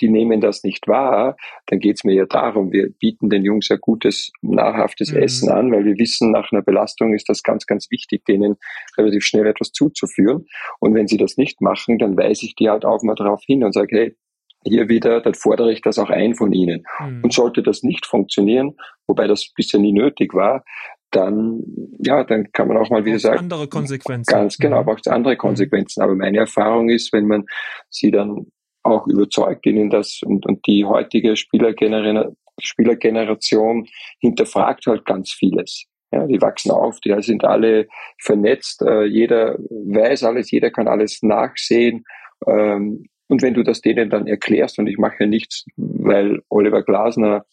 [0.00, 3.68] die nehmen das nicht wahr, dann geht es mir ja darum, wir bieten den Jungs
[3.68, 5.22] ja gutes, nahrhaftes mhm.
[5.22, 8.56] Essen an, weil wir wissen, nach einer Belastung ist das ganz, ganz wichtig, denen
[8.96, 10.46] relativ schnell etwas zuzuführen.
[10.80, 13.64] Und wenn sie das nicht machen, dann weise ich die halt auch mal darauf hin
[13.64, 14.16] und sage, hey,
[14.64, 16.84] hier wieder, dann fordere ich das auch ein von ihnen.
[17.00, 17.24] Mhm.
[17.24, 20.64] Und sollte das nicht funktionieren, wobei das bisher nie nötig war,
[21.12, 21.62] dann,
[21.98, 23.38] ja, dann kann man auch mal wieder sagen.
[23.38, 24.30] andere Konsequenzen.
[24.30, 24.86] Ganz genau, mhm.
[24.86, 26.02] braucht es andere Konsequenzen.
[26.02, 27.44] Aber meine Erfahrung ist, wenn man
[27.90, 28.46] sie dann
[28.86, 33.86] auch überzeugt ihnen das und, und die heutige Spielergeneration, Spielergeneration
[34.20, 35.84] hinterfragt halt ganz vieles.
[36.12, 41.22] Ja, die wachsen auf, die sind alle vernetzt, äh, jeder weiß alles, jeder kann alles
[41.22, 42.04] nachsehen.
[42.46, 46.82] Ähm, und wenn du das denen dann erklärst, und ich mache ja nichts, weil Oliver
[46.82, 47.44] Glasner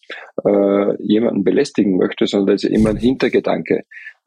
[0.44, 3.82] äh, jemanden belästigen möchte, sondern das ist immer ein Hintergedanke.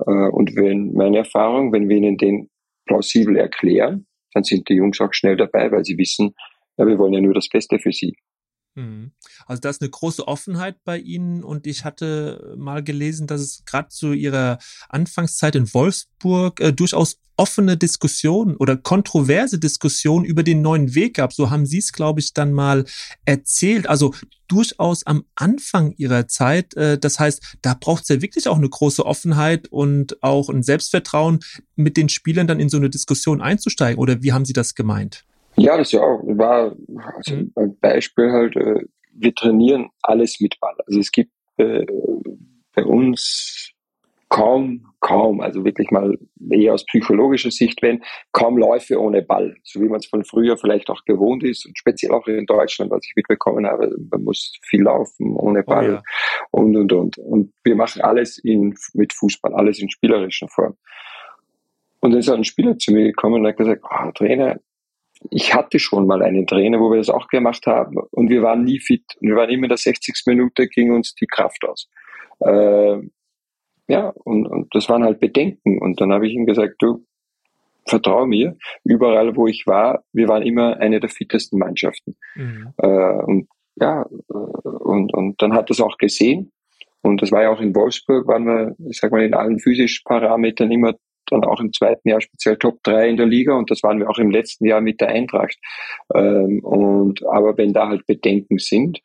[0.06, 2.50] Äh, und wenn meine Erfahrung, wenn wir ihnen den
[2.86, 6.36] plausibel erklären, dann sind die Jungs auch schnell dabei, weil sie wissen,
[6.77, 8.15] ja, wir wollen ja nur das Beste für sie.
[8.77, 9.11] Mhm.
[9.47, 13.65] Also da ist eine große Offenheit bei Ihnen und ich hatte mal gelesen, dass es
[13.65, 20.61] gerade zu Ihrer Anfangszeit in Wolfsburg äh, durchaus offene Diskussionen oder kontroverse Diskussionen über den
[20.61, 21.33] neuen Weg gab.
[21.33, 22.85] So haben Sie es, glaube ich, dann mal
[23.25, 23.87] erzählt.
[23.87, 24.13] Also
[24.47, 26.75] durchaus am Anfang Ihrer Zeit.
[26.75, 30.63] Äh, das heißt, da braucht es ja wirklich auch eine große Offenheit und auch ein
[30.63, 31.39] Selbstvertrauen,
[31.75, 33.99] mit den Spielern dann in so eine Diskussion einzusteigen.
[33.99, 35.26] Oder wie haben Sie das gemeint?
[35.58, 36.76] Ja, das ja auch, war
[37.15, 37.52] also mhm.
[37.56, 40.76] ein Beispiel halt, äh, wir trainieren alles mit Ball.
[40.86, 41.86] Also es gibt äh,
[42.76, 43.74] bei uns
[44.30, 46.17] kaum, kaum, also wirklich mal
[46.52, 50.58] eher aus psychologischer Sicht, wenn kaum Läufe ohne Ball, so wie man es von früher
[50.58, 54.54] vielleicht auch gewohnt ist und speziell auch in Deutschland, was ich mitbekommen habe, man muss
[54.63, 56.04] viel laufen ohne oh Ball oh ja.
[56.52, 60.76] und und und und wir machen alles in mit Fußball, alles in spielerischer Form.
[62.00, 64.60] Und dann ist ein Spieler zu mir gekommen und hat gesagt, oh, Trainer,
[65.30, 68.63] ich hatte schon mal einen Trainer, wo wir das auch gemacht haben und wir waren
[68.63, 69.03] nie fit.
[69.19, 70.23] Und wir waren immer in der 60.
[70.27, 71.89] Minute, ging uns die Kraft aus.
[72.39, 72.97] Äh,
[73.88, 75.80] ja, und, und das waren halt Bedenken.
[75.80, 77.06] Und dann habe ich ihm gesagt, du,
[77.88, 82.17] vertrau mir, überall wo ich war, wir waren immer eine der fittesten Mannschaften.
[82.36, 82.73] Mhm.
[82.77, 86.51] Äh, und ja, äh, und, und dann hat das auch gesehen.
[87.01, 90.03] Und das war ja auch in Wolfsburg, waren wir, ich sag mal, in allen physischen
[90.03, 90.95] Parametern immer
[91.31, 94.09] dann auch im zweiten Jahr speziell Top 3 in der Liga und das waren wir
[94.09, 95.57] auch im letzten Jahr mit der Eintracht.
[96.13, 98.99] Ähm, und aber wenn da halt Bedenken sind,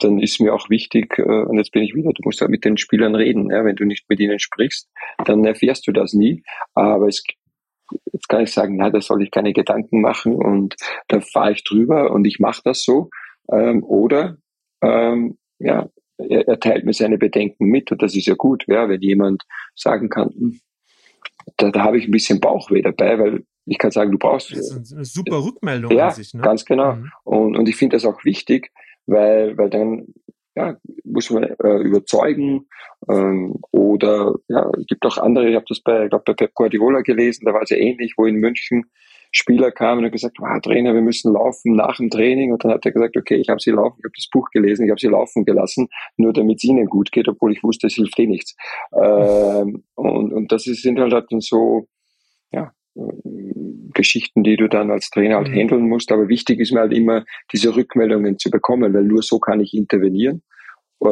[0.00, 2.64] dann ist mir auch wichtig, äh, und jetzt bin ich wieder, du musst halt mit
[2.64, 3.50] den Spielern reden.
[3.50, 3.64] Ja?
[3.64, 4.88] Wenn du nicht mit ihnen sprichst,
[5.24, 6.42] dann erfährst du das nie.
[6.74, 7.22] Aber es
[8.12, 10.76] jetzt kann ich sagen, na, da soll ich keine Gedanken machen und
[11.08, 13.10] da fahre ich drüber und ich mache das so.
[13.50, 14.36] Ähm, oder
[14.82, 18.88] ähm, ja, er, er teilt mir seine Bedenken mit und das ist ja gut, ja,
[18.88, 19.42] wenn jemand
[19.74, 20.60] sagen kann, hm,
[21.56, 24.50] da, da habe ich ein bisschen Bauchweh dabei, weil ich kann sagen, du brauchst.
[24.52, 26.42] Das ist eine super Rückmeldung ja, sich, ne?
[26.42, 26.96] ganz genau.
[26.96, 27.10] Mhm.
[27.24, 28.70] Und, und ich finde das auch wichtig,
[29.06, 30.06] weil, weil dann
[30.56, 32.66] ja, muss man äh, überzeugen
[33.08, 36.52] ähm, oder ja, es gibt auch andere, ich habe das bei, ich glaub, bei Pep
[36.54, 38.86] Guardiola gelesen, da war es ja ähnlich, wo in München
[39.32, 42.52] Spieler kamen und gesagt, ah, Trainer, wir müssen laufen nach dem Training.
[42.52, 44.84] Und dann hat er gesagt, okay, ich habe sie laufen, ich habe das Buch gelesen,
[44.84, 47.94] ich habe sie laufen gelassen, nur damit es ihnen gut geht, obwohl ich wusste, es
[47.94, 48.56] hilft eh nichts.
[48.92, 51.86] Ähm, und, und das sind halt, halt dann so,
[52.52, 52.72] ja,
[53.94, 55.54] Geschichten, die du dann als Trainer halt mhm.
[55.54, 56.10] handeln musst.
[56.12, 59.74] Aber wichtig ist mir halt immer, diese Rückmeldungen zu bekommen, weil nur so kann ich
[59.74, 60.42] intervenieren.
[61.00, 61.06] Äh,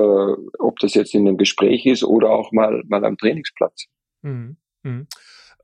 [0.58, 3.86] ob das jetzt in einem Gespräch ist oder auch mal, mal am Trainingsplatz.
[4.22, 4.56] Mhm.
[4.82, 5.06] Mhm.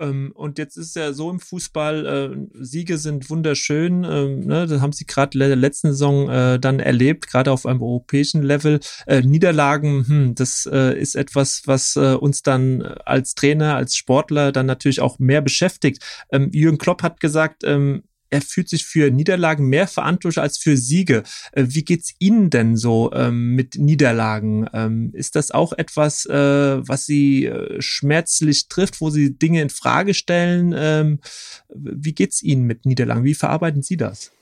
[0.02, 4.80] Ähm, und jetzt ist ja so im Fußball, äh, Siege sind wunderschön, ähm, ne, das
[4.80, 8.80] haben sie gerade in der letzten Saison äh, dann erlebt, gerade auf einem europäischen Level.
[9.06, 14.50] Äh, Niederlagen, hm, das äh, ist etwas, was äh, uns dann als Trainer, als Sportler
[14.50, 16.02] dann natürlich auch mehr beschäftigt.
[16.32, 20.76] Ähm, Jürgen Klopp hat gesagt, ähm, er fühlt sich für Niederlagen mehr verantwortlich als für
[20.76, 21.22] Siege.
[21.52, 24.66] Äh, wie geht's Ihnen denn so ähm, mit Niederlagen?
[24.72, 29.70] Ähm, ist das auch etwas, äh, was Sie äh, schmerzlich trifft, wo Sie Dinge in
[29.70, 30.74] Frage stellen?
[30.76, 31.20] Ähm,
[31.68, 33.24] wie geht's Ihnen mit Niederlagen?
[33.24, 34.32] Wie verarbeiten Sie das?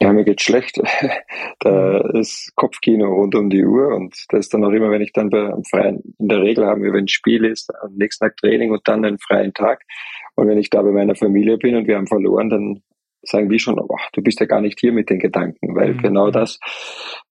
[0.00, 0.80] Ja, mir geht's schlecht.
[1.60, 5.12] da ist Kopfkino rund um die Uhr und das ist dann auch immer, wenn ich
[5.12, 8.36] dann bei, freien, in der Regel haben wir, wenn ein Spiel ist, am nächsten Tag
[8.36, 9.82] Training und dann einen freien Tag.
[10.34, 12.82] Und wenn ich da bei meiner Familie bin und wir haben verloren, dann
[13.28, 15.98] sagen die schon, oh, du bist ja gar nicht hier mit den Gedanken, weil mhm.
[15.98, 16.58] genau das,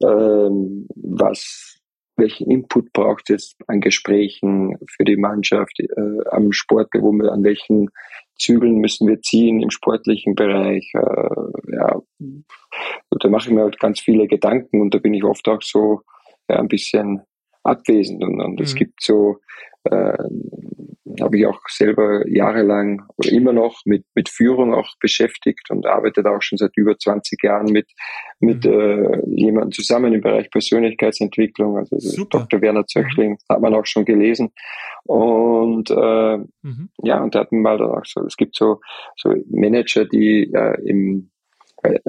[0.04, 1.80] ähm, was
[2.18, 7.44] welchen Input braucht es an Gesprächen für die Mannschaft, äh, am Sport, wo wir, an
[7.44, 7.90] welchen
[8.38, 10.92] Zügeln müssen wir ziehen im sportlichen Bereich.
[10.94, 12.02] Äh, ja,
[13.10, 16.02] da mache ich mir halt ganz viele Gedanken und da bin ich oft auch so
[16.50, 17.22] ja, ein bisschen
[17.64, 18.64] abwesend und, und mhm.
[18.64, 19.38] es gibt so
[19.86, 20.18] äh,
[21.22, 26.24] habe ich auch selber jahrelang oder immer noch mit, mit Führung auch beschäftigt und arbeite
[26.24, 27.92] da auch schon seit über 20 Jahren mit,
[28.40, 28.72] mit mhm.
[28.72, 31.78] äh, jemandem zusammen im Bereich Persönlichkeitsentwicklung.
[31.78, 32.40] Also Super.
[32.40, 32.62] Dr.
[32.62, 33.38] Werner Zöchling mhm.
[33.50, 34.52] hat man auch schon gelesen.
[35.04, 36.90] Und äh, mhm.
[37.04, 38.80] ja, und da hat man mal dann auch so, es gibt so,
[39.16, 41.32] so Manager, die äh, im
[41.84, 42.00] äh,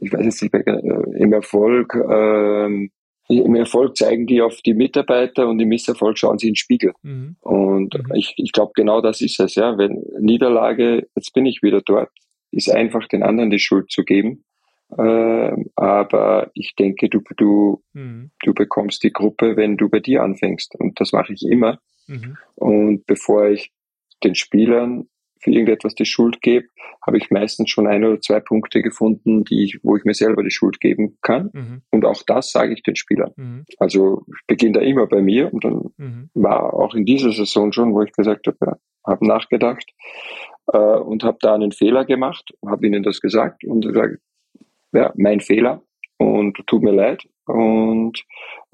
[0.00, 2.88] ich weiß jetzt nicht, äh, im Erfolg äh,
[3.28, 6.92] im Erfolg zeigen die auf die Mitarbeiter und im Misserfolg schauen sie in den Spiegel.
[7.02, 7.36] Mhm.
[7.40, 8.14] Und mhm.
[8.14, 9.76] ich, ich glaube, genau das ist es, ja.
[9.76, 12.10] Wenn Niederlage, jetzt bin ich wieder dort,
[12.50, 14.44] ist einfach den anderen die Schuld zu geben.
[14.96, 18.30] Äh, aber ich denke, du, du, mhm.
[18.42, 20.74] du bekommst die Gruppe, wenn du bei dir anfängst.
[20.76, 21.78] Und das mache ich immer.
[22.06, 22.38] Mhm.
[22.54, 23.72] Und bevor ich
[24.24, 25.08] den Spielern
[25.40, 26.66] für irgendetwas die Schuld gebe,
[27.06, 30.42] habe ich meistens schon ein oder zwei Punkte gefunden, die ich, wo ich mir selber
[30.42, 31.50] die Schuld geben kann.
[31.52, 31.82] Mhm.
[31.90, 33.32] Und auch das sage ich den Spielern.
[33.36, 33.64] Mhm.
[33.78, 36.30] Also ich beginne da immer bei mir und dann mhm.
[36.34, 39.86] war auch in dieser Saison schon, wo ich gesagt habe, ja, habe nachgedacht
[40.72, 44.18] äh, und habe da einen Fehler gemacht, habe ihnen das gesagt und gesagt,
[44.92, 45.82] ja, mein Fehler
[46.18, 48.24] und tut mir leid und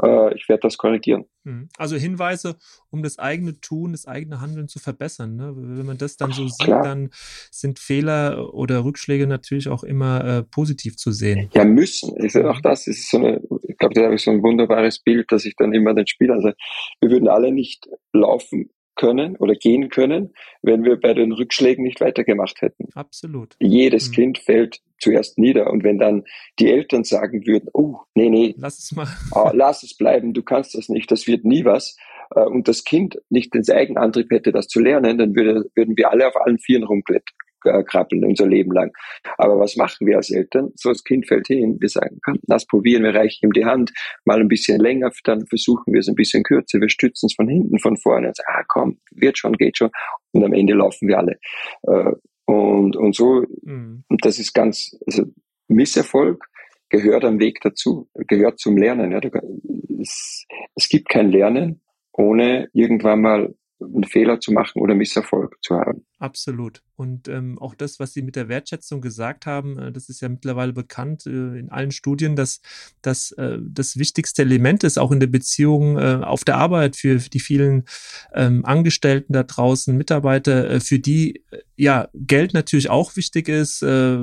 [0.02, 1.24] äh, ich werde das korrigieren.
[1.44, 1.68] Mhm.
[1.78, 2.56] Also Hinweise,
[2.90, 5.36] um das eigene Tun, das eigene Handeln zu verbessern.
[5.36, 5.52] Ne?
[5.56, 6.82] Wenn man das dann so sieht, Klar.
[6.82, 7.10] dann
[7.50, 11.50] sind Fehler oder Rückschläge natürlich auch immer äh, positiv zu sehen.
[11.54, 12.14] Ja, müssen.
[12.24, 15.30] Ich auch das ist so eine, ich glaube, da habe ich so ein wunderbares Bild,
[15.30, 16.56] dass ich dann immer den Spielern sage,
[17.00, 22.00] wir würden alle nicht laufen können oder gehen können, wenn wir bei den Rückschlägen nicht
[22.00, 22.88] weitergemacht hätten.
[22.94, 23.56] Absolut.
[23.60, 24.12] Jedes mhm.
[24.12, 25.70] Kind fällt zuerst nieder.
[25.70, 26.24] Und wenn dann
[26.58, 29.06] die Eltern sagen würden, oh, nee, nee, lass es mal.
[29.32, 31.96] Oh, lass es bleiben, du kannst das nicht, das wird nie was.
[32.34, 36.10] Äh, und das Kind nicht den Eigenantrieb hätte, das zu lernen, dann würde, würden wir
[36.10, 38.92] alle auf allen Vieren rumklettern krabbeln unser Leben lang.
[39.38, 40.70] Aber was machen wir als Eltern?
[40.76, 43.92] So, das Kind fällt hin, wir sagen, komm, lass probieren, wir reichen ihm die Hand,
[44.24, 47.48] mal ein bisschen länger, dann versuchen wir es ein bisschen kürzer, wir stützen es von
[47.48, 49.90] hinten, von vorne und sagen, ah komm, wird schon, geht schon.
[50.32, 51.38] Und am Ende laufen wir alle.
[51.82, 52.12] Äh,
[52.46, 54.04] und, und so, mhm.
[54.08, 55.24] und das ist ganz, also
[55.68, 56.44] Misserfolg
[56.90, 59.12] gehört am Weg dazu, gehört zum Lernen.
[59.12, 59.20] Ja.
[60.00, 61.80] Es, es gibt kein Lernen,
[62.12, 66.06] ohne irgendwann mal einen Fehler zu machen oder Misserfolg zu haben.
[66.18, 66.82] Absolut.
[66.96, 70.28] Und ähm, auch das, was Sie mit der Wertschätzung gesagt haben, äh, das ist ja
[70.28, 72.60] mittlerweile bekannt äh, in allen Studien, dass
[73.02, 77.16] das äh, das wichtigste Element ist, auch in der Beziehung äh, auf der Arbeit für
[77.18, 77.84] die vielen
[78.32, 83.82] ähm, Angestellten da draußen, Mitarbeiter, äh, für die äh, ja Geld natürlich auch wichtig ist,
[83.82, 84.18] äh,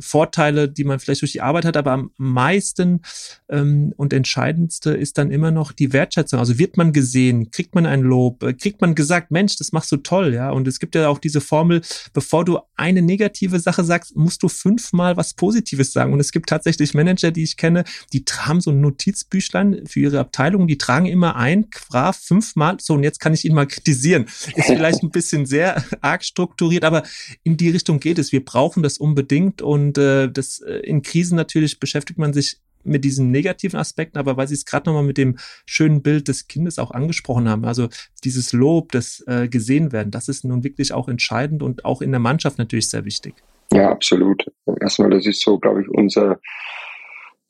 [0.00, 3.02] Vorteile, die man vielleicht durch die Arbeit hat, aber am meisten
[3.48, 6.40] ähm, und entscheidendste ist dann immer noch die Wertschätzung.
[6.40, 9.92] Also wird man gesehen, kriegt man ein Lob, äh, kriegt man gesagt, Mensch, das machst
[9.92, 10.50] du toll, ja.
[10.50, 14.48] Und es gibt ja auch diese Formel, bevor du eine negative Sache sagst, musst du
[14.48, 16.12] fünfmal was Positives sagen.
[16.12, 20.18] Und es gibt tatsächlich Manager, die ich kenne, die haben so ein Notizbüchlein für ihre
[20.20, 24.24] Abteilung, die tragen immer ein, brav fünfmal, so und jetzt kann ich ihn mal kritisieren.
[24.24, 27.04] Ist vielleicht ein bisschen sehr arg strukturiert, aber
[27.42, 28.32] in die Richtung geht es.
[28.32, 33.04] Wir brauchen das unbedingt und äh, das äh, in Krisen natürlich beschäftigt man sich mit
[33.04, 36.78] diesen negativen Aspekten, aber weil Sie es gerade nochmal mit dem schönen Bild des Kindes
[36.78, 37.88] auch angesprochen haben, also
[38.24, 42.10] dieses Lob, das äh, gesehen werden, das ist nun wirklich auch entscheidend und auch in
[42.10, 43.34] der Mannschaft natürlich sehr wichtig.
[43.72, 44.44] Ja, absolut.
[44.80, 46.38] Erstmal, das ist so, glaube ich, unser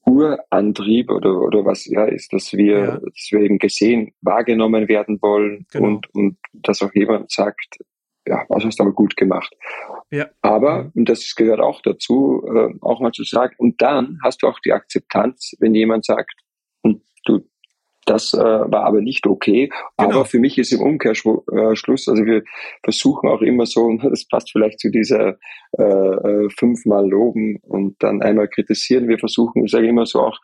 [0.06, 2.98] Urantrieb oder, oder was ja ist, dass wir, ja.
[2.98, 5.86] dass wir eben gesehen, wahrgenommen werden wollen genau.
[5.86, 7.78] und, und dass auch jemand sagt,
[8.26, 9.54] ja, was hast du aber gut gemacht.
[10.10, 10.28] Ja.
[10.42, 14.48] Aber, und das gehört auch dazu, äh, auch mal zu sagen, und dann hast du
[14.48, 16.32] auch die Akzeptanz, wenn jemand sagt,
[16.84, 17.40] hm, du,
[18.06, 19.70] das äh, war aber nicht okay.
[19.96, 20.10] Genau.
[20.10, 22.42] Aber für mich ist im Umkehrschluss, also wir
[22.82, 25.36] versuchen auch immer so, das passt vielleicht zu dieser
[25.78, 29.08] äh, äh, fünfmal loben und dann einmal kritisieren.
[29.08, 30.38] Wir versuchen, ich sage immer so auch,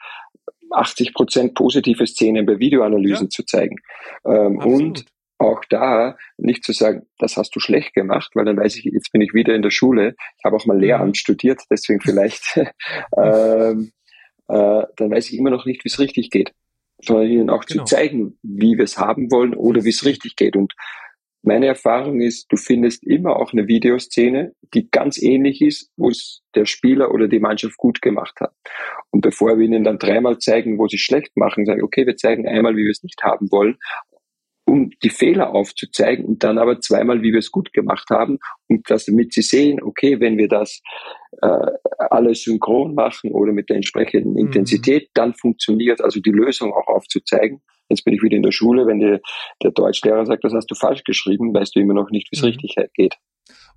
[0.72, 3.30] 80 Prozent positive Szenen bei Videoanalysen ja.
[3.30, 3.76] zu zeigen.
[4.24, 5.04] Ähm, und
[5.40, 9.10] auch da nicht zu sagen, das hast du schlecht gemacht, weil dann weiß ich, jetzt
[9.10, 10.14] bin ich wieder in der Schule.
[10.38, 11.14] Ich habe auch mal Lehramt mhm.
[11.14, 12.56] studiert, deswegen vielleicht,
[13.16, 13.92] ähm,
[14.48, 16.52] äh, dann weiß ich immer noch nicht, wie es richtig geht.
[17.02, 17.84] Sondern ihnen auch genau.
[17.84, 20.54] zu zeigen, wie wir es haben wollen oder wie es richtig geht.
[20.54, 20.74] Und
[21.42, 26.42] meine Erfahrung ist, du findest immer auch eine Videoszene, die ganz ähnlich ist, wo es
[26.54, 28.52] der Spieler oder die Mannschaft gut gemacht hat.
[29.10, 32.16] Und bevor wir ihnen dann dreimal zeigen, wo sie schlecht machen, sage ich, okay, wir
[32.16, 33.78] zeigen einmal, wie wir es nicht haben wollen,
[34.70, 38.88] um die Fehler aufzuzeigen und dann aber zweimal, wie wir es gut gemacht haben und
[38.88, 40.80] das, damit sie sehen, okay, wenn wir das
[41.42, 41.66] äh,
[41.98, 44.38] alles synchron machen oder mit der entsprechenden mhm.
[44.38, 47.60] Intensität, dann funktioniert also die Lösung auch aufzuzeigen.
[47.88, 49.20] Jetzt bin ich wieder in der Schule, wenn dir
[49.62, 52.42] der Deutschlehrer sagt, das hast du falsch geschrieben, weißt du immer noch nicht, wie es
[52.42, 52.48] mhm.
[52.48, 53.16] richtig geht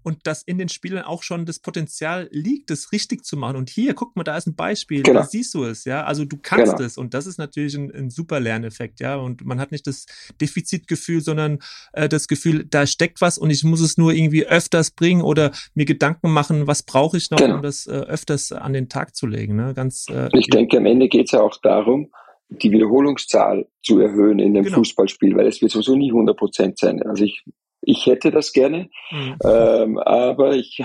[0.03, 3.55] und dass in den Spielern auch schon das Potenzial liegt, es richtig zu machen.
[3.55, 5.21] Und hier, guck mal, da ist ein Beispiel, genau.
[5.21, 6.03] da siehst du es, ja.
[6.03, 6.85] Also du kannst genau.
[6.85, 9.15] es und das ist natürlich ein, ein, super Lerneffekt, ja.
[9.15, 10.05] Und man hat nicht das
[10.39, 11.59] Defizitgefühl, sondern
[11.93, 15.51] äh, das Gefühl, da steckt was und ich muss es nur irgendwie öfters bringen oder
[15.73, 17.55] mir Gedanken machen, was brauche ich noch, genau.
[17.55, 19.55] um das äh, öfters an den Tag zu legen.
[19.55, 19.73] Ne?
[19.73, 22.11] Ganz, äh, ich denke, am Ende geht es ja auch darum,
[22.49, 24.77] die Wiederholungszahl zu erhöhen in dem genau.
[24.77, 27.01] Fußballspiel, weil es wird sowieso nie 100 Prozent sein.
[27.03, 27.43] Also ich
[27.85, 29.35] ich hätte das gerne, mhm.
[29.43, 30.81] ähm, aber ich,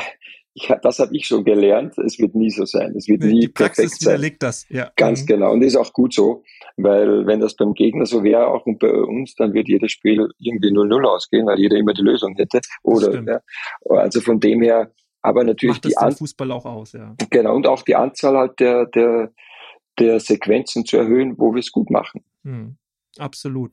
[0.55, 1.97] ich, das habe ich schon gelernt.
[1.99, 2.95] Es wird nie so sein.
[2.97, 4.13] Es wird nie Die Praxis perfekt sein.
[4.15, 4.67] widerlegt das.
[4.69, 4.91] Ja.
[4.97, 5.27] Ganz mhm.
[5.27, 5.53] genau.
[5.53, 6.43] Und das ist auch gut so,
[6.77, 10.69] weil wenn das beim Gegner so wäre, auch bei uns, dann wird jedes Spiel irgendwie
[10.69, 12.61] 0-0 ausgehen, weil jeder immer die Lösung hätte.
[12.83, 13.41] Oder ja.
[13.89, 14.91] also von dem her,
[15.23, 17.15] aber natürlich Macht das die An Fußball auch aus, ja.
[17.31, 19.33] Genau und auch die Anzahl halt der der
[19.99, 22.25] der Sequenzen zu erhöhen, wo wir es gut machen.
[22.45, 22.77] Mhm.
[23.19, 23.73] Absolut.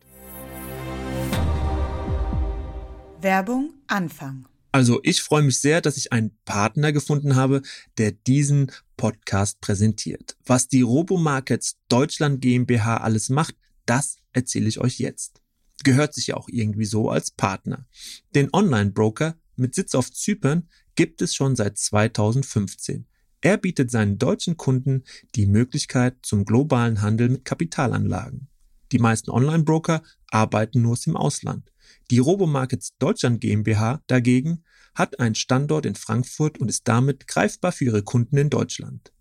[3.25, 4.47] Werbung Anfang.
[4.71, 7.63] Also ich freue mich sehr, dass ich einen Partner gefunden habe,
[7.97, 10.37] der diesen Podcast präsentiert.
[10.45, 13.55] Was die Robomarkets Deutschland GmbH alles macht,
[13.87, 15.41] das erzähle ich euch jetzt.
[15.83, 17.87] Gehört sich ja auch irgendwie so als Partner.
[18.35, 23.07] Den Online-Broker mit Sitz auf Zypern gibt es schon seit 2015.
[23.41, 25.03] Er bietet seinen deutschen Kunden
[25.33, 28.49] die Möglichkeit zum globalen Handel mit Kapitalanlagen.
[28.91, 31.71] Die meisten Online-Broker arbeiten nur aus dem Ausland.
[32.11, 34.63] Die Robomarkets Deutschland GmbH dagegen
[34.93, 39.11] hat einen Standort in Frankfurt und ist damit greifbar für ihre Kunden in Deutschland.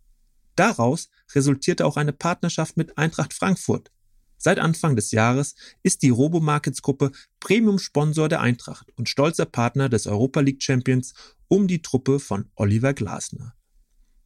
[0.56, 3.90] Daraus resultierte auch eine Partnerschaft mit Eintracht Frankfurt.
[4.36, 10.06] Seit Anfang des Jahres ist die Robomarkets Gruppe Premium-Sponsor der Eintracht und stolzer Partner des
[10.06, 11.14] Europa League Champions
[11.48, 13.54] um die Truppe von Oliver Glasner.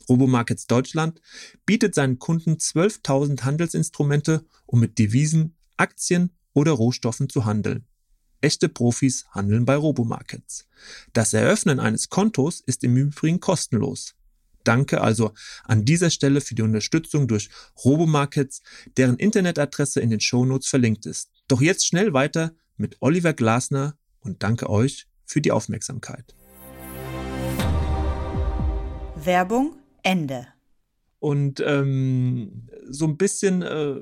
[0.09, 1.21] Robomarkets Deutschland
[1.67, 7.87] bietet seinen Kunden 12.000 Handelsinstrumente, um mit Devisen, Aktien oder Rohstoffen zu handeln.
[8.41, 10.69] Echte Profis handeln bei Robomarkets.
[11.13, 14.15] Das Eröffnen eines Kontos ist im Übrigen kostenlos.
[14.63, 15.33] Danke also
[15.65, 17.49] an dieser Stelle für die Unterstützung durch
[17.85, 18.63] Robomarkets,
[18.97, 21.31] deren Internetadresse in den Shownotes verlinkt ist.
[21.49, 26.37] Doch jetzt schnell weiter mit Oliver Glasner und danke euch für die Aufmerksamkeit.
[29.17, 30.47] Werbung Ende.
[31.19, 33.97] Und ähm, so ein bisschen äh,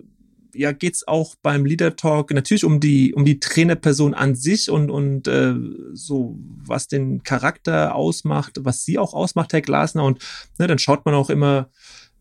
[0.56, 4.90] ja geht's auch beim Leader Talk natürlich um die um die Trainerperson an sich und
[4.90, 5.54] und äh,
[5.92, 10.20] so was den Charakter ausmacht, was sie auch ausmacht, Herr Glasner und
[10.58, 11.70] ne, dann schaut man auch immer,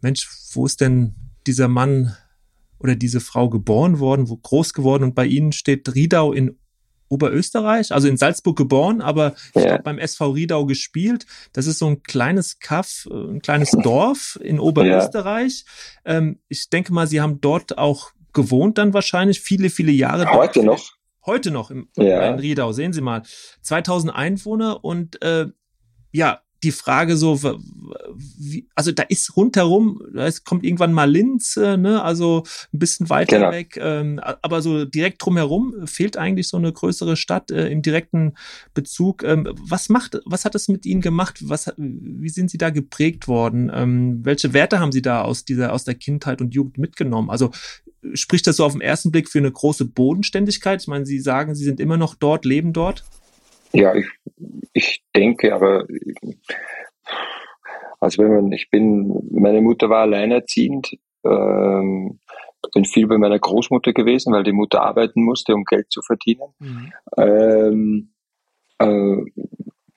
[0.01, 1.15] Mensch, wo ist denn
[1.47, 2.15] dieser Mann
[2.79, 6.57] oder diese Frau geboren worden, wo groß geworden und bei ihnen steht Riedau in
[7.07, 9.77] Oberösterreich, also in Salzburg geboren, aber ich ja.
[9.77, 11.25] beim SV Riedau gespielt.
[11.53, 15.65] Das ist so ein kleines Kaff, äh, ein kleines Dorf in Oberösterreich.
[16.05, 16.17] Ja.
[16.17, 20.29] Ähm, ich denke mal, Sie haben dort auch gewohnt dann wahrscheinlich, viele, viele Jahre.
[20.31, 20.91] Heute noch?
[21.25, 22.27] Heute noch im, ja.
[22.27, 23.23] in Riedau, sehen Sie mal.
[23.63, 25.47] 2000 Einwohner und äh,
[26.11, 27.41] ja, die Frage so,
[28.15, 33.09] wie, also da ist rundherum, es kommt irgendwann mal Linz, äh, ne, also ein bisschen
[33.09, 33.51] weiter genau.
[33.51, 38.33] weg, ähm, aber so direkt drumherum fehlt eigentlich so eine größere Stadt äh, im direkten
[38.73, 39.23] Bezug.
[39.23, 41.39] Ähm, was macht, was hat es mit Ihnen gemacht?
[41.43, 43.71] Was, wie sind Sie da geprägt worden?
[43.73, 47.29] Ähm, welche Werte haben Sie da aus dieser, aus der Kindheit und Jugend mitgenommen?
[47.29, 47.51] Also
[48.13, 50.81] spricht das so auf den ersten Blick für eine große Bodenständigkeit?
[50.81, 53.03] Ich meine, Sie sagen, Sie sind immer noch dort, leben dort?
[53.73, 54.07] Ja, ich,
[54.73, 55.85] ich denke, aber
[57.99, 62.19] also wenn man, ich bin, meine Mutter war alleinerziehend, ähm,
[62.73, 66.53] bin viel bei meiner Großmutter gewesen, weil die Mutter arbeiten musste, um Geld zu verdienen.
[66.59, 66.93] Mhm.
[67.17, 68.09] Ähm,
[68.79, 69.17] äh,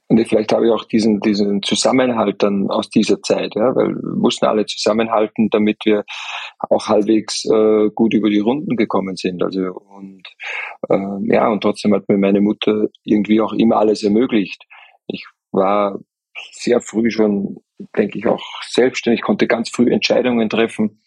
[0.08, 4.16] und vielleicht habe ich auch diesen, diesen Zusammenhalt dann aus dieser Zeit, ja, weil wir
[4.16, 6.04] mussten alle zusammenhalten, damit wir
[6.70, 9.42] auch halbwegs äh, gut über die Runden gekommen sind.
[9.42, 10.22] Also und
[10.88, 14.64] äh, ja, und trotzdem hat mir meine Mutter irgendwie auch immer alles ermöglicht.
[15.08, 15.98] Ich war
[16.52, 17.58] sehr früh schon,
[17.96, 21.02] denke ich, auch selbstständig, konnte ganz früh Entscheidungen treffen.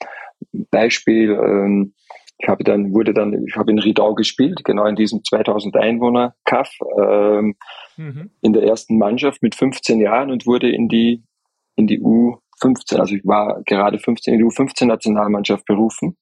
[0.70, 1.93] Beispiel, ähm,
[2.42, 6.34] ich habe dann, wurde dann, ich habe in Riedau gespielt, genau in diesem 2000 Einwohner
[6.46, 7.56] Kaff, ähm,
[7.98, 8.32] mhm.
[8.42, 11.24] in der ersten Mannschaft mit 15 Jahren und wurde in die,
[11.76, 16.18] in die U15, also ich war gerade 15 in die U15 Nationalmannschaft berufen.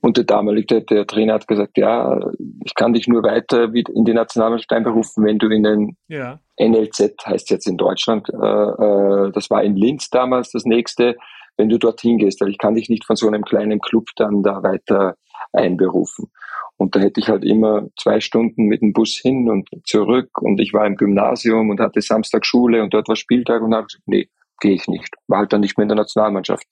[0.00, 2.20] Und der damalige der Trainer hat gesagt, ja,
[2.64, 6.40] ich kann dich nur weiter in die Nationalmannschaft einberufen, wenn du in den ja.
[6.60, 11.16] NLZ, heißt jetzt in Deutschland, äh, äh, das war in Linz damals das nächste,
[11.56, 14.42] wenn du dorthin gehst, weil ich kann dich nicht von so einem kleinen Club dann
[14.42, 15.16] da weiter
[15.52, 16.30] einberufen.
[16.76, 20.60] Und da hätte ich halt immer zwei Stunden mit dem Bus hin und zurück und
[20.60, 24.02] ich war im Gymnasium und hatte Samstag Schule und dort war Spieltag und habe gesagt,
[24.06, 24.28] nee,
[24.60, 25.14] gehe ich nicht.
[25.28, 26.66] War halt dann nicht mehr in der Nationalmannschaft.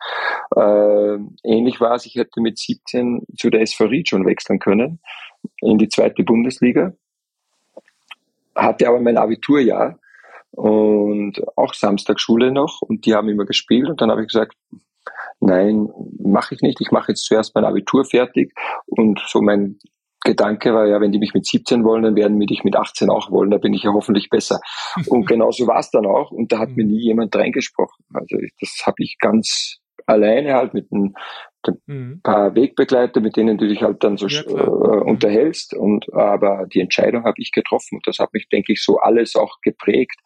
[0.57, 5.01] Äh, ähnlich war es, ich hätte mit 17 zu der SV Ried schon wechseln können,
[5.61, 6.93] in die zweite Bundesliga.
[8.55, 9.99] Hatte aber mein Abiturjahr
[10.53, 14.55] und auch Samstagschule noch und die haben immer gespielt und dann habe ich gesagt,
[15.41, 15.89] nein,
[16.19, 16.81] mache ich nicht.
[16.81, 18.53] Ich mache jetzt zuerst mein Abitur fertig
[18.87, 19.79] und so mein
[20.23, 23.31] Gedanke war ja, wenn die mich mit 17 wollen, dann werden mich mit 18 auch
[23.31, 23.51] wollen.
[23.51, 24.61] Da bin ich ja hoffentlich besser.
[25.09, 26.31] Und genauso war es dann auch.
[26.31, 28.05] Und da hat mir nie jemand reingesprochen.
[28.13, 31.15] Also das habe ich ganz alleine halt mit einem
[31.69, 32.21] ein mhm.
[32.23, 35.75] paar Wegbegleiter, mit denen du dich halt dann so ja, äh, unterhältst.
[35.75, 37.97] Und aber die Entscheidung habe ich getroffen.
[37.97, 40.21] Und das hat mich, denke ich, so alles auch geprägt.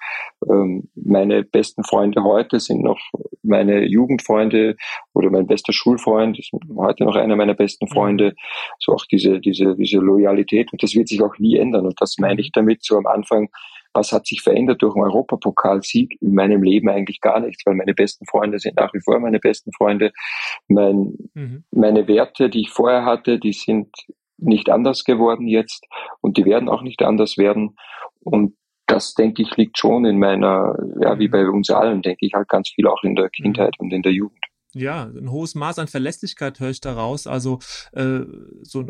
[0.48, 3.00] Ähm, meine besten Freunde heute sind noch
[3.42, 4.76] meine Jugendfreunde
[5.12, 7.92] oder mein bester Schulfreund ist heute noch einer meiner besten mhm.
[7.92, 8.24] Freunde.
[8.30, 8.34] Mhm.
[8.78, 10.72] So auch diese, diese, diese Loyalität.
[10.72, 11.86] Und das wird sich auch nie ändern.
[11.86, 12.60] Und das meine ich mhm.
[12.60, 13.48] damit so am Anfang
[13.94, 16.20] was hat sich verändert durch einen Europapokalsieg?
[16.20, 19.38] In meinem Leben eigentlich gar nichts, weil meine besten Freunde sind nach wie vor meine
[19.38, 20.12] besten Freunde.
[20.68, 21.64] Mein, mhm.
[21.70, 23.88] Meine Werte, die ich vorher hatte, die sind
[24.36, 25.86] nicht anders geworden jetzt
[26.20, 27.76] und die werden auch nicht anders werden.
[28.20, 31.32] Und das, denke ich, liegt schon in meiner, ja, wie mhm.
[31.32, 33.42] bei uns allen, denke ich halt ganz viel auch in der mhm.
[33.42, 34.44] Kindheit und in der Jugend
[34.74, 37.26] ja, ein hohes Maß an Verlässlichkeit höre ich daraus.
[37.26, 37.60] Also
[37.92, 38.20] äh,
[38.62, 38.84] so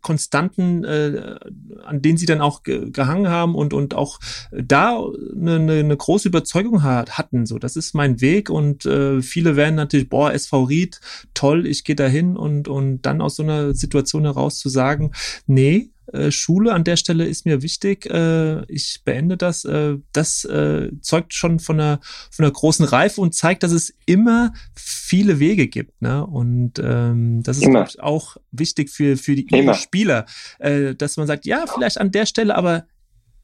[0.00, 1.38] Konstanten, äh,
[1.84, 4.18] an denen sie dann auch ge gehangen haben und, und auch
[4.52, 5.02] da
[5.34, 7.46] eine, eine, große Überzeugung hat, hatten.
[7.46, 11.00] So, das ist mein Weg und äh, viele werden natürlich, boah, SV Ried,
[11.34, 15.12] toll, ich gehe dahin und, und dann aus so einer Situation heraus zu sagen,
[15.46, 18.06] nee, äh, Schule an der Stelle ist mir wichtig.
[18.06, 19.64] Äh, ich beende das.
[19.64, 22.00] Äh, das äh, zeugt schon von einer,
[22.30, 26.00] von einer großen Reife und zeigt, dass es immer viele Wege gibt.
[26.02, 26.26] Ne?
[26.26, 30.26] Und ähm, das ist auch wichtig für, für die Spieler,
[30.58, 32.86] äh, dass man sagt, ja, vielleicht an der Stelle, aber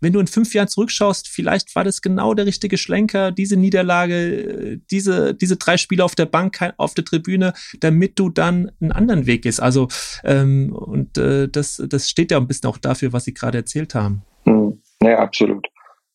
[0.01, 4.79] wenn du in fünf Jahren zurückschaust, vielleicht war das genau der richtige Schlenker, diese Niederlage,
[4.91, 9.27] diese, diese drei Spiele auf der Bank, auf der Tribüne, damit du dann einen anderen
[9.27, 9.61] Weg gehst.
[9.61, 9.89] Also,
[10.25, 13.95] ähm, und äh, das, das steht ja ein bisschen auch dafür, was Sie gerade erzählt
[13.95, 14.23] haben.
[14.45, 14.81] Hm.
[15.03, 15.67] Ja, absolut.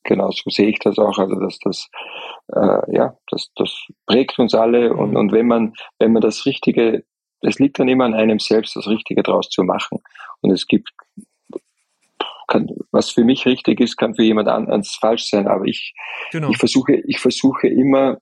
[0.03, 1.17] Genau, so sehe ich das auch.
[1.17, 1.87] Also, dass das,
[2.53, 3.75] äh, ja, das, das
[4.07, 4.93] prägt uns alle.
[4.93, 7.03] Und, und wenn man, wenn man das Richtige,
[7.41, 9.99] es liegt dann immer an einem selbst, das Richtige draus zu machen.
[10.41, 10.89] Und es gibt
[12.51, 15.47] kann, was für mich richtig ist, kann für jemand anderes falsch sein.
[15.47, 15.93] Aber ich,
[16.31, 16.49] genau.
[16.49, 18.17] ich versuche, ich versuche immer,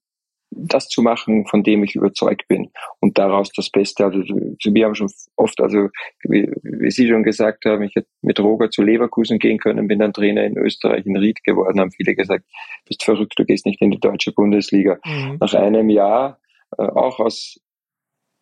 [0.52, 4.06] das zu machen, von dem ich überzeugt bin und daraus das Beste.
[4.06, 5.90] Also wir haben schon oft, also
[6.24, 10.00] wie, wie Sie schon gesagt haben, ich hätte mit Roger zu Leverkusen gehen können, bin
[10.00, 12.46] dann Trainer in Österreich in Ried geworden, haben viele gesagt,
[12.88, 14.98] bist verrückt, du gehst nicht in die deutsche Bundesliga.
[15.06, 15.38] Mhm.
[15.40, 16.40] Nach einem Jahr,
[16.78, 17.60] äh, auch aus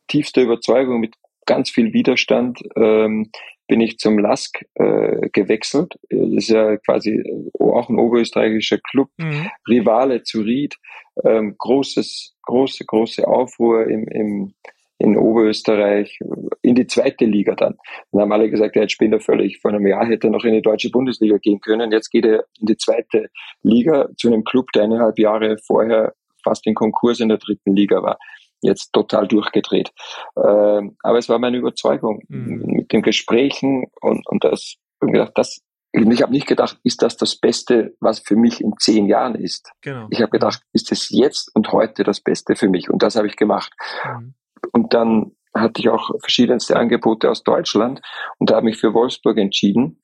[0.07, 1.15] tiefster Überzeugung, mit
[1.45, 3.31] ganz viel Widerstand, ähm,
[3.67, 5.95] bin ich zum LASK äh, gewechselt.
[6.09, 9.49] Das ist ja quasi äh, auch ein oberösterreichischer Club, mhm.
[9.67, 10.75] Rivale zu Ried.
[11.23, 14.53] Ähm, großes, große, große Aufruhr im, im,
[14.99, 16.19] in Oberösterreich,
[16.61, 17.75] in die zweite Liga dann.
[18.11, 19.59] Dann haben alle gesagt, ja, jetzt spielt er völlig.
[19.59, 21.91] Vor einem Jahr hätte er noch in die deutsche Bundesliga gehen können.
[21.91, 23.29] Jetzt geht er in die zweite
[23.63, 26.13] Liga zu einem Club, der eineinhalb Jahre vorher
[26.43, 28.17] fast in Konkurs in der dritten Liga war
[28.61, 29.91] jetzt total durchgedreht.
[30.35, 32.63] Ähm, aber es war meine Überzeugung mhm.
[32.65, 37.17] mit den Gesprächen und, und das, und gedacht, das, ich habe nicht gedacht, ist das
[37.17, 39.71] das Beste, was für mich in zehn Jahren ist.
[39.81, 40.07] Genau.
[40.09, 42.89] Ich habe gedacht, ist es jetzt und heute das Beste für mich?
[42.89, 43.73] Und das habe ich gemacht.
[44.05, 44.33] Mhm.
[44.73, 48.01] Und dann hatte ich auch verschiedenste Angebote aus Deutschland
[48.37, 50.01] und da habe ich für Wolfsburg entschieden.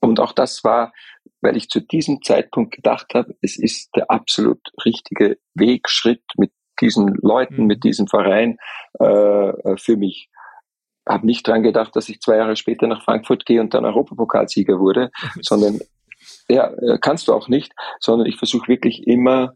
[0.00, 0.92] Und auch das war,
[1.42, 6.52] weil ich zu diesem Zeitpunkt gedacht habe, es ist der absolut richtige Weg, Schritt mit
[6.80, 7.88] diesen Leuten, mit mhm.
[7.88, 8.58] diesem Verein
[9.00, 10.28] äh, äh, für mich.
[11.08, 14.78] Habe nicht dran gedacht, dass ich zwei Jahre später nach Frankfurt gehe und dann Europapokalsieger
[14.78, 15.10] wurde,
[15.40, 15.80] sondern
[16.48, 19.54] ja, äh, kannst du auch nicht, sondern ich versuche wirklich immer,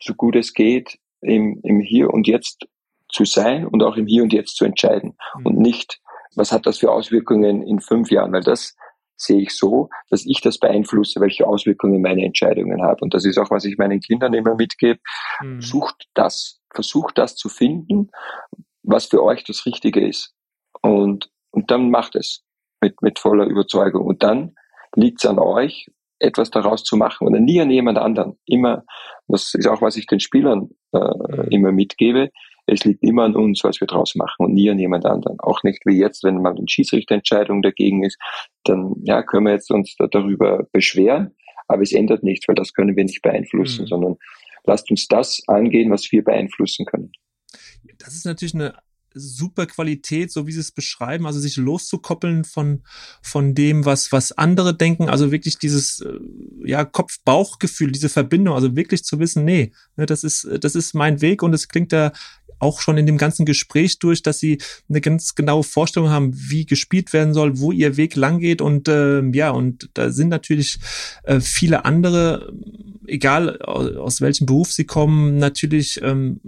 [0.00, 2.66] so gut es geht, im, im Hier und Jetzt
[3.08, 5.46] zu sein und auch im Hier und Jetzt zu entscheiden mhm.
[5.46, 6.00] und nicht,
[6.34, 8.74] was hat das für Auswirkungen in fünf Jahren, weil das
[9.22, 13.00] sehe ich so, dass ich das beeinflusse, welche Auswirkungen meine Entscheidungen haben.
[13.00, 15.00] Und das ist auch, was ich meinen Kindern immer mitgebe.
[15.40, 15.60] Mhm.
[15.60, 18.10] Sucht das, versucht das zu finden,
[18.82, 20.34] was für euch das Richtige ist.
[20.80, 22.44] Und, und dann macht es
[22.80, 24.04] mit, mit voller Überzeugung.
[24.06, 24.54] Und dann
[24.94, 25.86] liegt es an euch,
[26.18, 28.38] etwas daraus zu machen und nie an jemand anderen.
[28.46, 28.84] Immer,
[29.26, 31.48] das ist auch, was ich den Spielern äh, mhm.
[31.50, 32.30] immer mitgebe,
[32.66, 35.38] es liegt immer an uns, was wir draus machen und nie an jemand anderen.
[35.40, 38.18] Auch nicht wie jetzt, wenn mal eine Schiedsrichterentscheidung dagegen ist,
[38.64, 41.34] dann ja, können wir jetzt uns da darüber beschweren,
[41.68, 43.88] aber es ändert nichts, weil das können wir nicht beeinflussen, mhm.
[43.88, 44.16] sondern
[44.64, 47.12] lasst uns das angehen, was wir beeinflussen können.
[47.98, 48.74] Das ist natürlich eine
[49.14, 52.82] super Qualität, so wie Sie es beschreiben, also sich loszukoppeln von,
[53.22, 56.18] von dem, was, was andere denken, also wirklich dieses, äh,
[56.64, 61.20] ja, Kopf-Bauch-Gefühl, diese Verbindung, also wirklich zu wissen, nee, ne, das ist, das ist mein
[61.20, 62.12] Weg und es klingt da
[62.62, 64.58] auch schon in dem ganzen Gespräch durch, dass sie
[64.88, 68.88] eine ganz genaue Vorstellung haben, wie gespielt werden soll, wo ihr Weg lang geht und
[68.88, 70.78] äh, ja, und da sind natürlich
[71.24, 72.52] äh, viele andere,
[73.06, 76.40] egal aus, aus welchem Beruf sie kommen, natürlich ähm,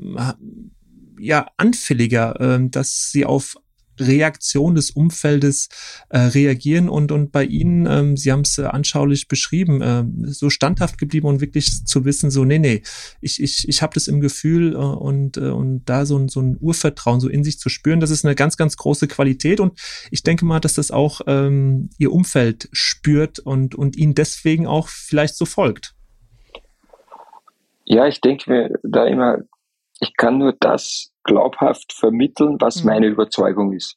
[1.19, 3.57] ja anfälliger, äh, dass sie auf
[4.01, 5.69] Reaktion des Umfeldes
[6.09, 10.51] äh, reagieren und und bei Ihnen, ähm, Sie haben es äh, anschaulich beschrieben, äh, so
[10.51, 12.83] standhaft geblieben und wirklich zu wissen, so nee nee,
[13.21, 16.41] ich ich ich habe das im Gefühl äh, und äh, und da so ein so
[16.41, 19.79] ein Urvertrauen so in sich zu spüren, das ist eine ganz ganz große Qualität und
[20.11, 24.89] ich denke mal, dass das auch ähm, Ihr Umfeld spürt und und Ihnen deswegen auch
[24.89, 25.95] vielleicht so folgt.
[27.87, 29.41] Ja, ich denke mir da immer
[30.01, 32.91] ich kann nur das glaubhaft vermitteln, was mhm.
[32.91, 33.97] meine Überzeugung ist.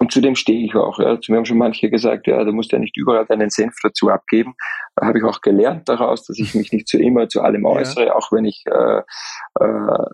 [0.00, 1.00] Und zu dem stehe ich auch.
[1.00, 1.18] Ja.
[1.28, 4.54] Mir haben schon manche gesagt, ja, du musst ja nicht überall deinen Senf dazu abgeben.
[4.94, 8.06] Da habe ich auch gelernt daraus, dass ich mich nicht zu immer zu allem äußere,
[8.06, 8.14] ja.
[8.14, 9.02] auch wenn ich äh,
[9.58, 10.06] äh,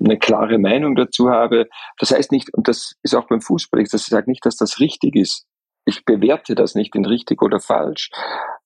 [0.00, 1.68] eine klare Meinung dazu habe.
[1.98, 5.14] Das heißt nicht, und das ist auch beim Fußball, ich sage nicht, dass das richtig
[5.14, 5.46] ist.
[5.84, 8.10] Ich bewerte das nicht in richtig oder falsch.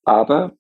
[0.05, 0.53] Aber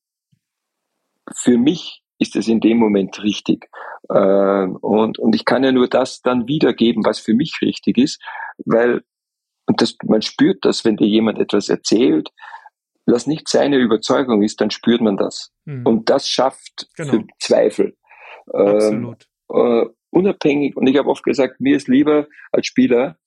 [1.33, 3.69] für mich ist es in dem Moment richtig.
[4.13, 8.23] Ähm, und, und ich kann ja nur das dann wiedergeben, was für mich richtig ist,
[8.65, 9.03] weil
[9.69, 12.31] und das, man spürt das, wenn dir jemand etwas erzählt,
[13.05, 15.53] was nicht seine Überzeugung ist, dann spürt man das.
[15.67, 15.87] Mhm.
[15.87, 17.25] Und das schafft genau.
[17.39, 17.97] Zweifel.
[18.47, 19.27] Absolut.
[19.53, 23.19] Ähm, äh, unabhängig, und ich habe oft gesagt, mir ist lieber als Spieler,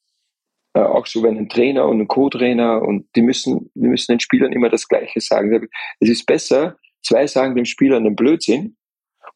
[0.73, 4.19] äh, auch so wenn ein Trainer und ein Co-Trainer und die müssen, wir müssen den
[4.19, 5.69] Spielern immer das Gleiche sagen.
[5.99, 8.77] Es ist besser, zwei sagen dem Spieler einen Blödsinn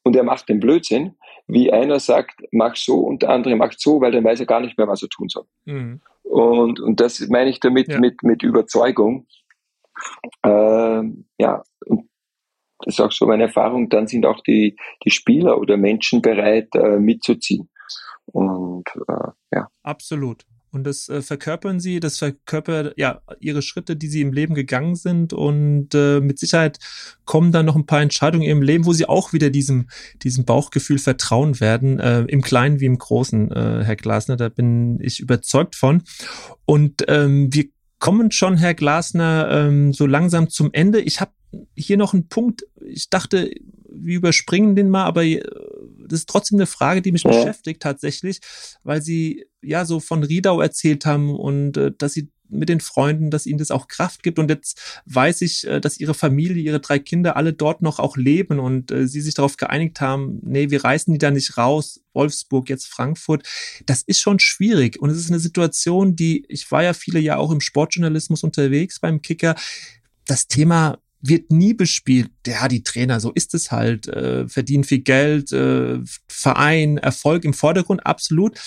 [0.06, 1.16] und er macht den Blödsinn,
[1.48, 4.62] wie einer sagt, mach so und der andere macht so, weil dann weiß er gar
[4.62, 5.46] nicht mehr, was er tun soll.
[5.66, 6.00] Mhm.
[6.24, 8.00] Und, und das meine ich damit ja.
[8.00, 9.28] mit, mit Überzeugung.
[10.44, 12.10] Ähm, ja, und
[12.80, 16.70] das ist auch so meine Erfahrung, dann sind auch die, die Spieler oder Menschen bereit,
[16.76, 17.70] äh, mitzuziehen.
[18.26, 19.70] Und äh, ja.
[19.84, 20.46] Absolut.
[20.76, 24.96] Und das äh, verkörpern sie, das verkörpert ja ihre Schritte, die sie im Leben gegangen
[24.96, 25.32] sind.
[25.32, 26.80] Und äh, mit Sicherheit
[27.24, 29.88] kommen dann noch ein paar Entscheidungen ihrem Leben, wo sie auch wieder diesem,
[30.22, 34.36] diesem Bauchgefühl vertrauen werden, äh, im Kleinen wie im Großen, äh, Herr Glasner.
[34.36, 36.04] Da bin ich überzeugt von.
[36.66, 37.70] Und ähm, wir
[38.00, 41.00] kommen schon, Herr Glasner, ähm, so langsam zum Ende.
[41.00, 41.32] Ich habe
[41.76, 42.66] hier noch einen Punkt.
[42.82, 43.52] Ich dachte,
[43.90, 45.44] wir überspringen den mal, aber äh,
[46.08, 47.32] das ist trotzdem eine Frage, die mich ja.
[47.32, 48.40] beschäftigt tatsächlich,
[48.84, 53.32] weil Sie ja so von Riedau erzählt haben und äh, dass Sie mit den Freunden,
[53.32, 54.40] dass ihnen das auch Kraft gibt.
[54.40, 58.18] Und jetzt weiß ich, äh, dass ihre Familie, ihre drei Kinder alle dort noch auch
[58.18, 62.02] leben und äh, sie sich darauf geeinigt haben, nee, wir reißen die da nicht raus,
[62.14, 63.48] Wolfsburg, jetzt Frankfurt.
[63.86, 65.00] Das ist schon schwierig.
[65.00, 69.00] Und es ist eine Situation, die, ich war ja viele Jahre auch im Sportjournalismus unterwegs
[69.00, 69.56] beim Kicker.
[70.26, 72.32] Das Thema wird nie bespielt.
[72.46, 77.54] Ja, die Trainer, so ist es halt, äh, verdienen viel Geld, äh, Verein, Erfolg im
[77.54, 78.60] Vordergrund, absolut.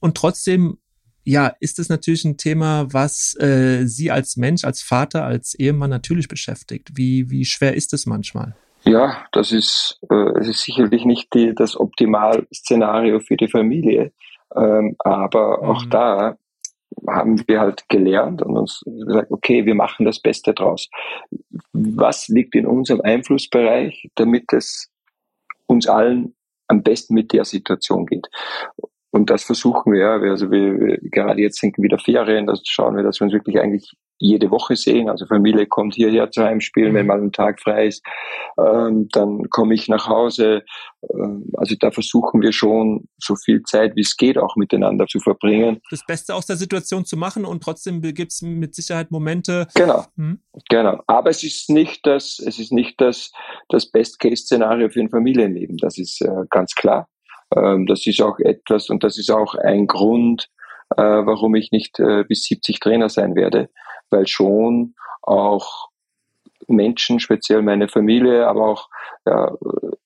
[0.00, 0.78] Und trotzdem,
[1.24, 5.90] ja, ist es natürlich ein Thema, was äh, Sie als Mensch, als Vater, als Ehemann
[5.90, 6.90] natürlich beschäftigt.
[6.94, 8.54] Wie, wie schwer ist es manchmal?
[8.84, 14.12] Ja, das ist, äh, es ist sicherlich nicht die, das Optimalszenario für die Familie.
[14.54, 15.68] Ähm, aber mhm.
[15.68, 16.36] auch da
[17.08, 20.88] haben wir halt gelernt und uns gesagt, okay, wir machen das Beste draus.
[21.72, 24.90] Was liegt in unserem Einflussbereich, damit es
[25.66, 26.34] uns allen
[26.68, 28.26] am besten mit der Situation geht?
[29.10, 33.20] Und das versuchen wir, also wir, gerade jetzt sind wieder Ferien, das schauen wir, dass
[33.20, 35.08] wir uns wirklich eigentlich jede Woche sehen.
[35.08, 37.08] Also Familie kommt hierher zu einem Spielen, wenn mhm.
[37.08, 38.04] mal ein Tag frei ist.
[38.58, 40.64] Ähm, dann komme ich nach Hause.
[41.12, 45.20] Ähm, also da versuchen wir schon so viel Zeit, wie es geht, auch miteinander zu
[45.20, 45.80] verbringen.
[45.90, 49.66] Das Beste aus der Situation zu machen und trotzdem gibt es mit Sicherheit Momente.
[49.74, 50.40] Genau, hm?
[50.68, 51.02] genau.
[51.06, 53.32] Aber es ist nicht das, es ist nicht das,
[53.68, 55.76] das Best-Case-Szenario für ein Familienleben.
[55.76, 57.08] Das ist äh, ganz klar.
[57.54, 60.48] Ähm, das ist auch etwas und das ist auch ein Grund,
[60.96, 63.68] äh, warum ich nicht äh, bis 70 Trainer sein werde
[64.10, 65.88] weil schon auch
[66.68, 68.88] Menschen, speziell meine Familie, aber auch,
[69.26, 69.52] ja,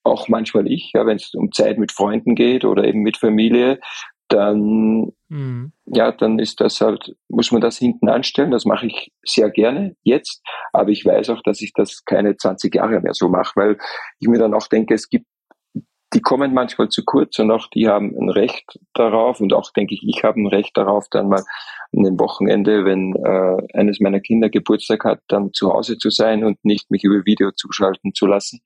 [0.02, 3.80] auch manchmal ich, ja, wenn es um Zeit mit Freunden geht oder eben mit Familie,
[4.28, 5.72] dann, mhm.
[5.86, 8.52] ja, dann ist das halt, muss man das hinten anstellen.
[8.52, 10.42] Das mache ich sehr gerne jetzt,
[10.72, 13.78] aber ich weiß auch, dass ich das keine 20 Jahre mehr so mache, weil
[14.20, 15.26] ich mir dann auch denke, es gibt
[16.12, 19.94] die kommen manchmal zu kurz und auch die haben ein Recht darauf und auch denke
[19.94, 21.44] ich, ich habe ein Recht darauf, dann mal
[21.96, 26.44] an dem Wochenende, wenn äh, eines meiner Kinder Geburtstag hat, dann zu Hause zu sein
[26.44, 28.60] und nicht mich über Video zuschalten zu lassen.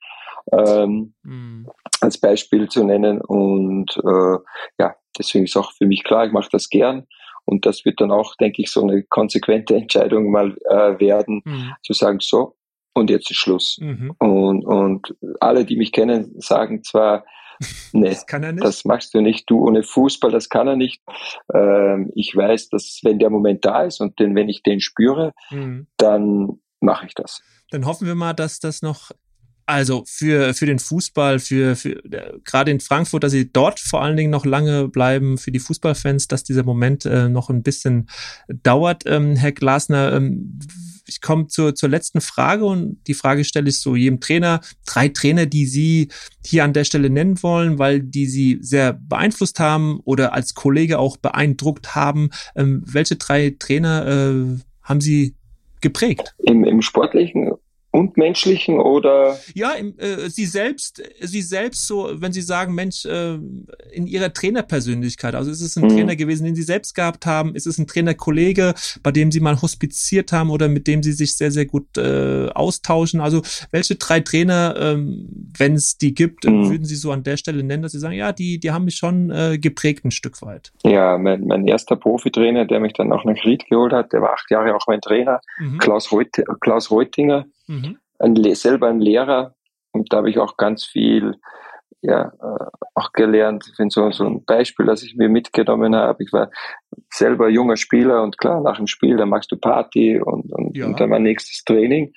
[0.52, 1.68] Ähm, mhm.
[2.00, 3.20] Als Beispiel zu nennen.
[3.20, 4.38] Und äh,
[4.78, 7.06] ja, deswegen ist auch für mich klar, ich mache das gern.
[7.46, 11.72] Und das wird dann auch, denke ich, so eine konsequente Entscheidung mal äh, werden, mhm.
[11.82, 12.56] zu sagen, so,
[12.94, 13.78] und jetzt ist Schluss.
[13.80, 14.14] Mhm.
[14.18, 17.24] Und, und alle, die mich kennen, sagen zwar,
[17.92, 18.26] nee, das,
[18.56, 21.02] das, machst du nicht, du ohne Fußball, das kann er nicht.
[21.54, 25.32] Ähm, ich weiß, dass wenn der Moment da ist und den, wenn ich den spüre,
[25.50, 25.86] mhm.
[25.96, 27.42] dann mache ich das.
[27.70, 29.10] Dann hoffen wir mal, dass das noch
[29.66, 32.02] also für, für den Fußball, für, für
[32.44, 36.28] gerade in Frankfurt, dass sie dort vor allen Dingen noch lange bleiben, für die Fußballfans,
[36.28, 38.08] dass dieser Moment äh, noch ein bisschen
[38.48, 39.04] dauert.
[39.06, 40.58] Ähm, Herr Glasner, ähm,
[41.06, 44.60] ich komme zur, zur letzten Frage und die Frage stelle ich so jedem Trainer.
[44.86, 46.08] Drei Trainer, die Sie
[46.44, 50.98] hier an der Stelle nennen wollen, weil die Sie sehr beeinflusst haben oder als Kollege
[50.98, 52.30] auch beeindruckt haben.
[52.56, 55.34] Ähm, welche drei Trainer äh, haben Sie
[55.80, 56.34] geprägt?
[56.38, 57.52] Im, Im sportlichen
[57.94, 59.38] und menschlichen oder?
[59.54, 63.34] Ja, äh, sie selbst, sie selbst so, wenn Sie sagen, Mensch, äh,
[63.92, 65.90] in Ihrer Trainerpersönlichkeit, also ist es ein mhm.
[65.90, 68.74] Trainer gewesen, den Sie selbst gehabt haben, ist es ein Trainerkollege,
[69.04, 72.48] bei dem Sie mal hospiziert haben oder mit dem Sie sich sehr, sehr gut äh,
[72.48, 73.20] austauschen?
[73.20, 76.70] Also welche drei Trainer, ähm, wenn es die gibt, mhm.
[76.70, 78.96] würden Sie so an der Stelle nennen, dass Sie sagen, ja, die, die haben mich
[78.96, 80.72] schon äh, geprägt ein Stück weit?
[80.82, 84.32] Ja, mein, mein erster Profitrainer, der mich dann auch nach Ried geholt hat, der war
[84.32, 85.78] acht Jahre auch mein Trainer, mhm.
[85.78, 86.30] Klaus, Reut,
[86.60, 87.98] Klaus Reutinger mhm.
[88.18, 89.54] ein, selber ein Lehrer
[89.92, 91.34] und da habe ich auch ganz viel
[92.04, 93.64] ja, äh, auch gelernt.
[93.66, 96.22] Ich finde so, so ein Beispiel, das ich mir mitgenommen habe.
[96.22, 96.50] Ich war
[97.10, 100.86] selber junger Spieler und klar, nach dem Spiel, dann machst du Party und, und, ja.
[100.86, 102.12] und dann mein nächstes Training.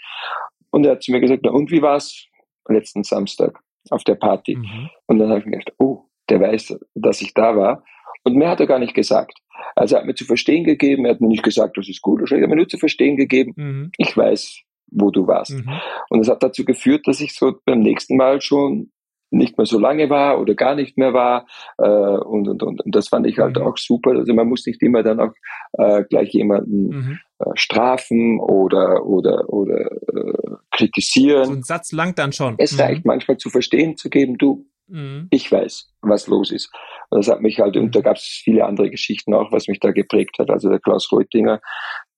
[0.71, 2.25] Und er hat zu mir gesagt, na, und wie war's
[2.67, 3.57] letzten Samstag
[3.89, 4.57] auf der Party?
[4.57, 4.89] Mhm.
[5.05, 7.83] Und dann habe ich mir gedacht, oh, der weiß, dass ich da war.
[8.25, 9.39] Und mehr hat er gar nicht gesagt.
[9.75, 12.19] Also er hat mir zu verstehen gegeben, er hat mir nicht gesagt, das ist gut
[12.19, 13.91] oder schlecht, er hat mir nur zu verstehen gegeben, mhm.
[13.97, 15.51] ich weiß, wo du warst.
[15.51, 15.69] Mhm.
[16.09, 18.91] Und es hat dazu geführt, dass ich so beim nächsten Mal schon
[19.29, 22.95] nicht mehr so lange war oder gar nicht mehr war äh, und, und, und, und
[22.95, 23.63] das fand ich halt mhm.
[23.63, 24.11] auch super.
[24.11, 25.33] Also man muss nicht immer dann auch
[25.73, 27.19] äh, gleich jemanden mhm.
[27.39, 31.45] äh, strafen oder oder oder äh, kritisieren.
[31.45, 32.55] So ein Satz langt dann schon.
[32.57, 32.81] Es mhm.
[32.81, 35.27] reicht manchmal zu verstehen zu geben, du, mhm.
[35.31, 36.71] ich weiß, was los ist.
[37.09, 39.79] Und das hat mich halt, und da gab es viele andere Geschichten auch, was mich
[39.79, 40.49] da geprägt hat.
[40.49, 41.61] Also der Klaus Reutinger,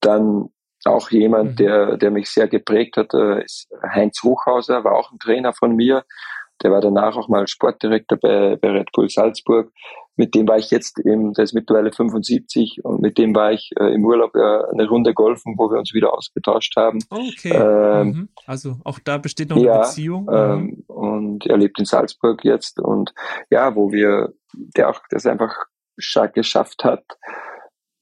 [0.00, 0.50] dann
[0.84, 1.56] auch jemand, mhm.
[1.56, 5.76] der, der mich sehr geprägt hat, äh, ist Heinz Hochhauser, war auch ein Trainer von
[5.76, 6.04] mir.
[6.62, 9.72] Der war danach auch mal Sportdirektor bei, bei Red Bull Salzburg.
[10.16, 13.70] Mit dem war ich jetzt, im, der ist mittlerweile 75 und mit dem war ich
[13.78, 16.98] äh, im Urlaub äh, eine Runde golfen, wo wir uns wieder ausgetauscht haben.
[17.08, 17.54] Okay.
[17.54, 18.28] Ähm, mhm.
[18.46, 20.28] Also auch da besteht noch ja, eine Beziehung.
[20.30, 23.14] Ähm, und er lebt in Salzburg jetzt und
[23.48, 25.54] ja, wo wir, der auch das einfach
[26.34, 27.04] geschafft hat,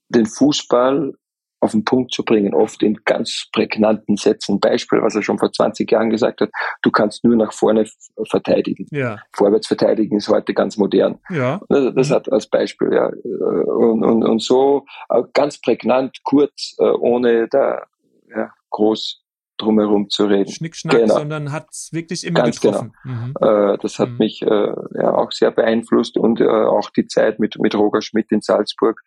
[0.09, 1.13] den Fußball
[1.61, 4.61] auf den Punkt zu bringen, oft in ganz prägnanten Sätzen.
[4.61, 6.51] Beispiel, was er schon vor 20 Jahren gesagt hat,
[6.83, 7.85] du kannst nur nach vorne
[8.29, 8.87] verteidigen.
[8.91, 9.19] Ja.
[9.33, 11.19] Vorwärts verteidigen ist heute ganz modern.
[11.31, 11.61] Ja.
[11.69, 12.15] Das, das mhm.
[12.15, 13.07] hat als Beispiel, ja.
[13.07, 17.83] Und, und, und so äh, ganz prägnant, kurz, äh, ohne da
[18.31, 19.25] ja, groß
[19.59, 20.51] drumherum zu reden.
[20.51, 21.15] Schnickschnack, genau.
[21.15, 22.93] sondern hat es wirklich immer Ganz getroffen.
[23.03, 23.17] Genau.
[23.17, 23.35] Mhm.
[23.41, 24.19] Äh, das hat mhm.
[24.19, 28.31] mich äh, ja auch sehr beeinflusst und äh, auch die Zeit mit, mit Roger Schmidt
[28.31, 29.03] in Salzburg.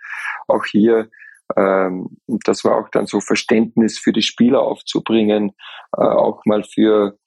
[0.47, 1.09] Auch hier
[1.57, 5.51] ähm, das war auch dann so Verständnis für die Spieler aufzubringen,
[5.97, 7.17] äh, auch mal für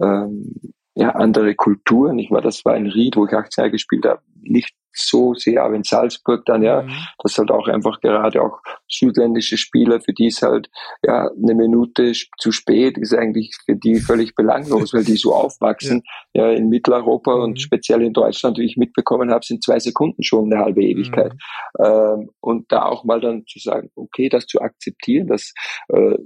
[0.00, 2.18] ähm, ja, andere Kulturen.
[2.18, 5.64] Ich war, das war ein Ried, wo ich 18 Jahre gespielt habe, nicht so sehr,
[5.64, 6.92] aber in Salzburg dann, ja, mhm.
[7.22, 10.68] das halt auch einfach gerade auch südländische Spieler, für die ist halt,
[11.02, 16.02] ja, eine Minute zu spät ist eigentlich für die völlig belanglos, weil die so aufwachsen,
[16.34, 17.42] ja, ja in Mitteleuropa mhm.
[17.42, 21.32] und speziell in Deutschland, wie ich mitbekommen habe, sind zwei Sekunden schon eine halbe Ewigkeit.
[21.78, 21.84] Mhm.
[21.84, 25.54] Ähm, und da auch mal dann zu sagen, okay, das zu akzeptieren, dass
[25.88, 26.18] äh,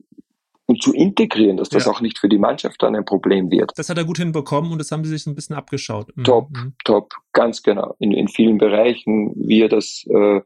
[0.66, 1.92] und zu integrieren, dass das ja.
[1.92, 3.72] auch nicht für die Mannschaft dann ein Problem wird.
[3.76, 6.14] Das hat er gut hinbekommen und das haben sie sich so ein bisschen abgeschaut.
[6.16, 6.24] Mhm.
[6.24, 6.74] Top, mhm.
[6.84, 7.94] top, ganz genau.
[7.98, 10.40] In, in vielen Bereichen, wie er das äh,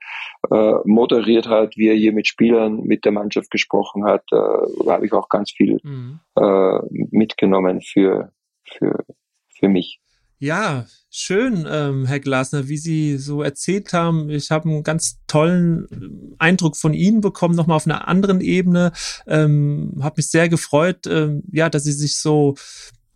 [0.51, 5.07] äh, moderiert hat, wie er hier mit Spielern, mit der Mannschaft gesprochen hat, äh, habe
[5.07, 6.21] ich auch ganz viel mhm.
[6.37, 6.79] äh,
[7.11, 8.31] mitgenommen für,
[8.65, 9.05] für,
[9.49, 10.01] für mich.
[10.43, 14.31] Ja, schön, ähm, Herr Glasner, wie Sie so erzählt haben.
[14.31, 18.93] Ich habe einen ganz tollen äh, Eindruck von Ihnen bekommen, nochmal auf einer anderen Ebene.
[19.27, 22.55] Ähm, habe mich sehr gefreut, ähm, ja, dass Sie sich so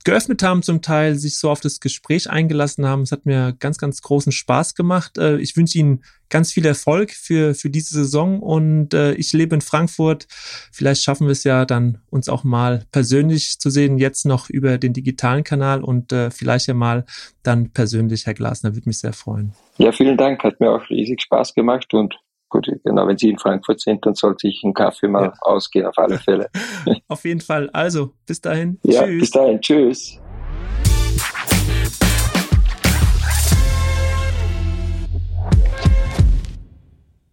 [0.05, 3.02] geöffnet haben zum Teil, sich so auf das Gespräch eingelassen haben.
[3.02, 5.18] Es hat mir ganz, ganz großen Spaß gemacht.
[5.18, 9.55] Äh, ich wünsche Ihnen ganz viel Erfolg für, für diese Saison und äh, ich lebe
[9.55, 10.26] in Frankfurt.
[10.72, 14.78] Vielleicht schaffen wir es ja dann, uns auch mal persönlich zu sehen, jetzt noch über
[14.78, 17.05] den digitalen Kanal und äh, vielleicht ja mal
[17.42, 19.55] dann persönlich, Herr Glasner, würde mich sehr freuen.
[19.78, 20.42] Ja, vielen Dank.
[20.44, 22.14] Hat mir auch riesig Spaß gemacht und
[22.55, 25.34] gut, genau, wenn Sie in Frankfurt sind, dann sollte ich einen Kaffee mal ja.
[25.40, 26.48] ausgehen, auf alle Fälle.
[27.09, 27.68] auf jeden Fall.
[27.70, 28.78] Also, bis dahin.
[28.84, 29.20] Ja, Tschüss.
[29.20, 29.61] bis dahin.
[29.61, 30.20] Tschüss.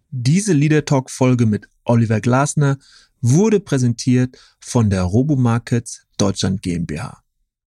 [0.09, 2.78] Diese Leader Talk Folge mit Oliver Glasner
[3.22, 7.20] wurde präsentiert von der Robomarkets Deutschland GmbH.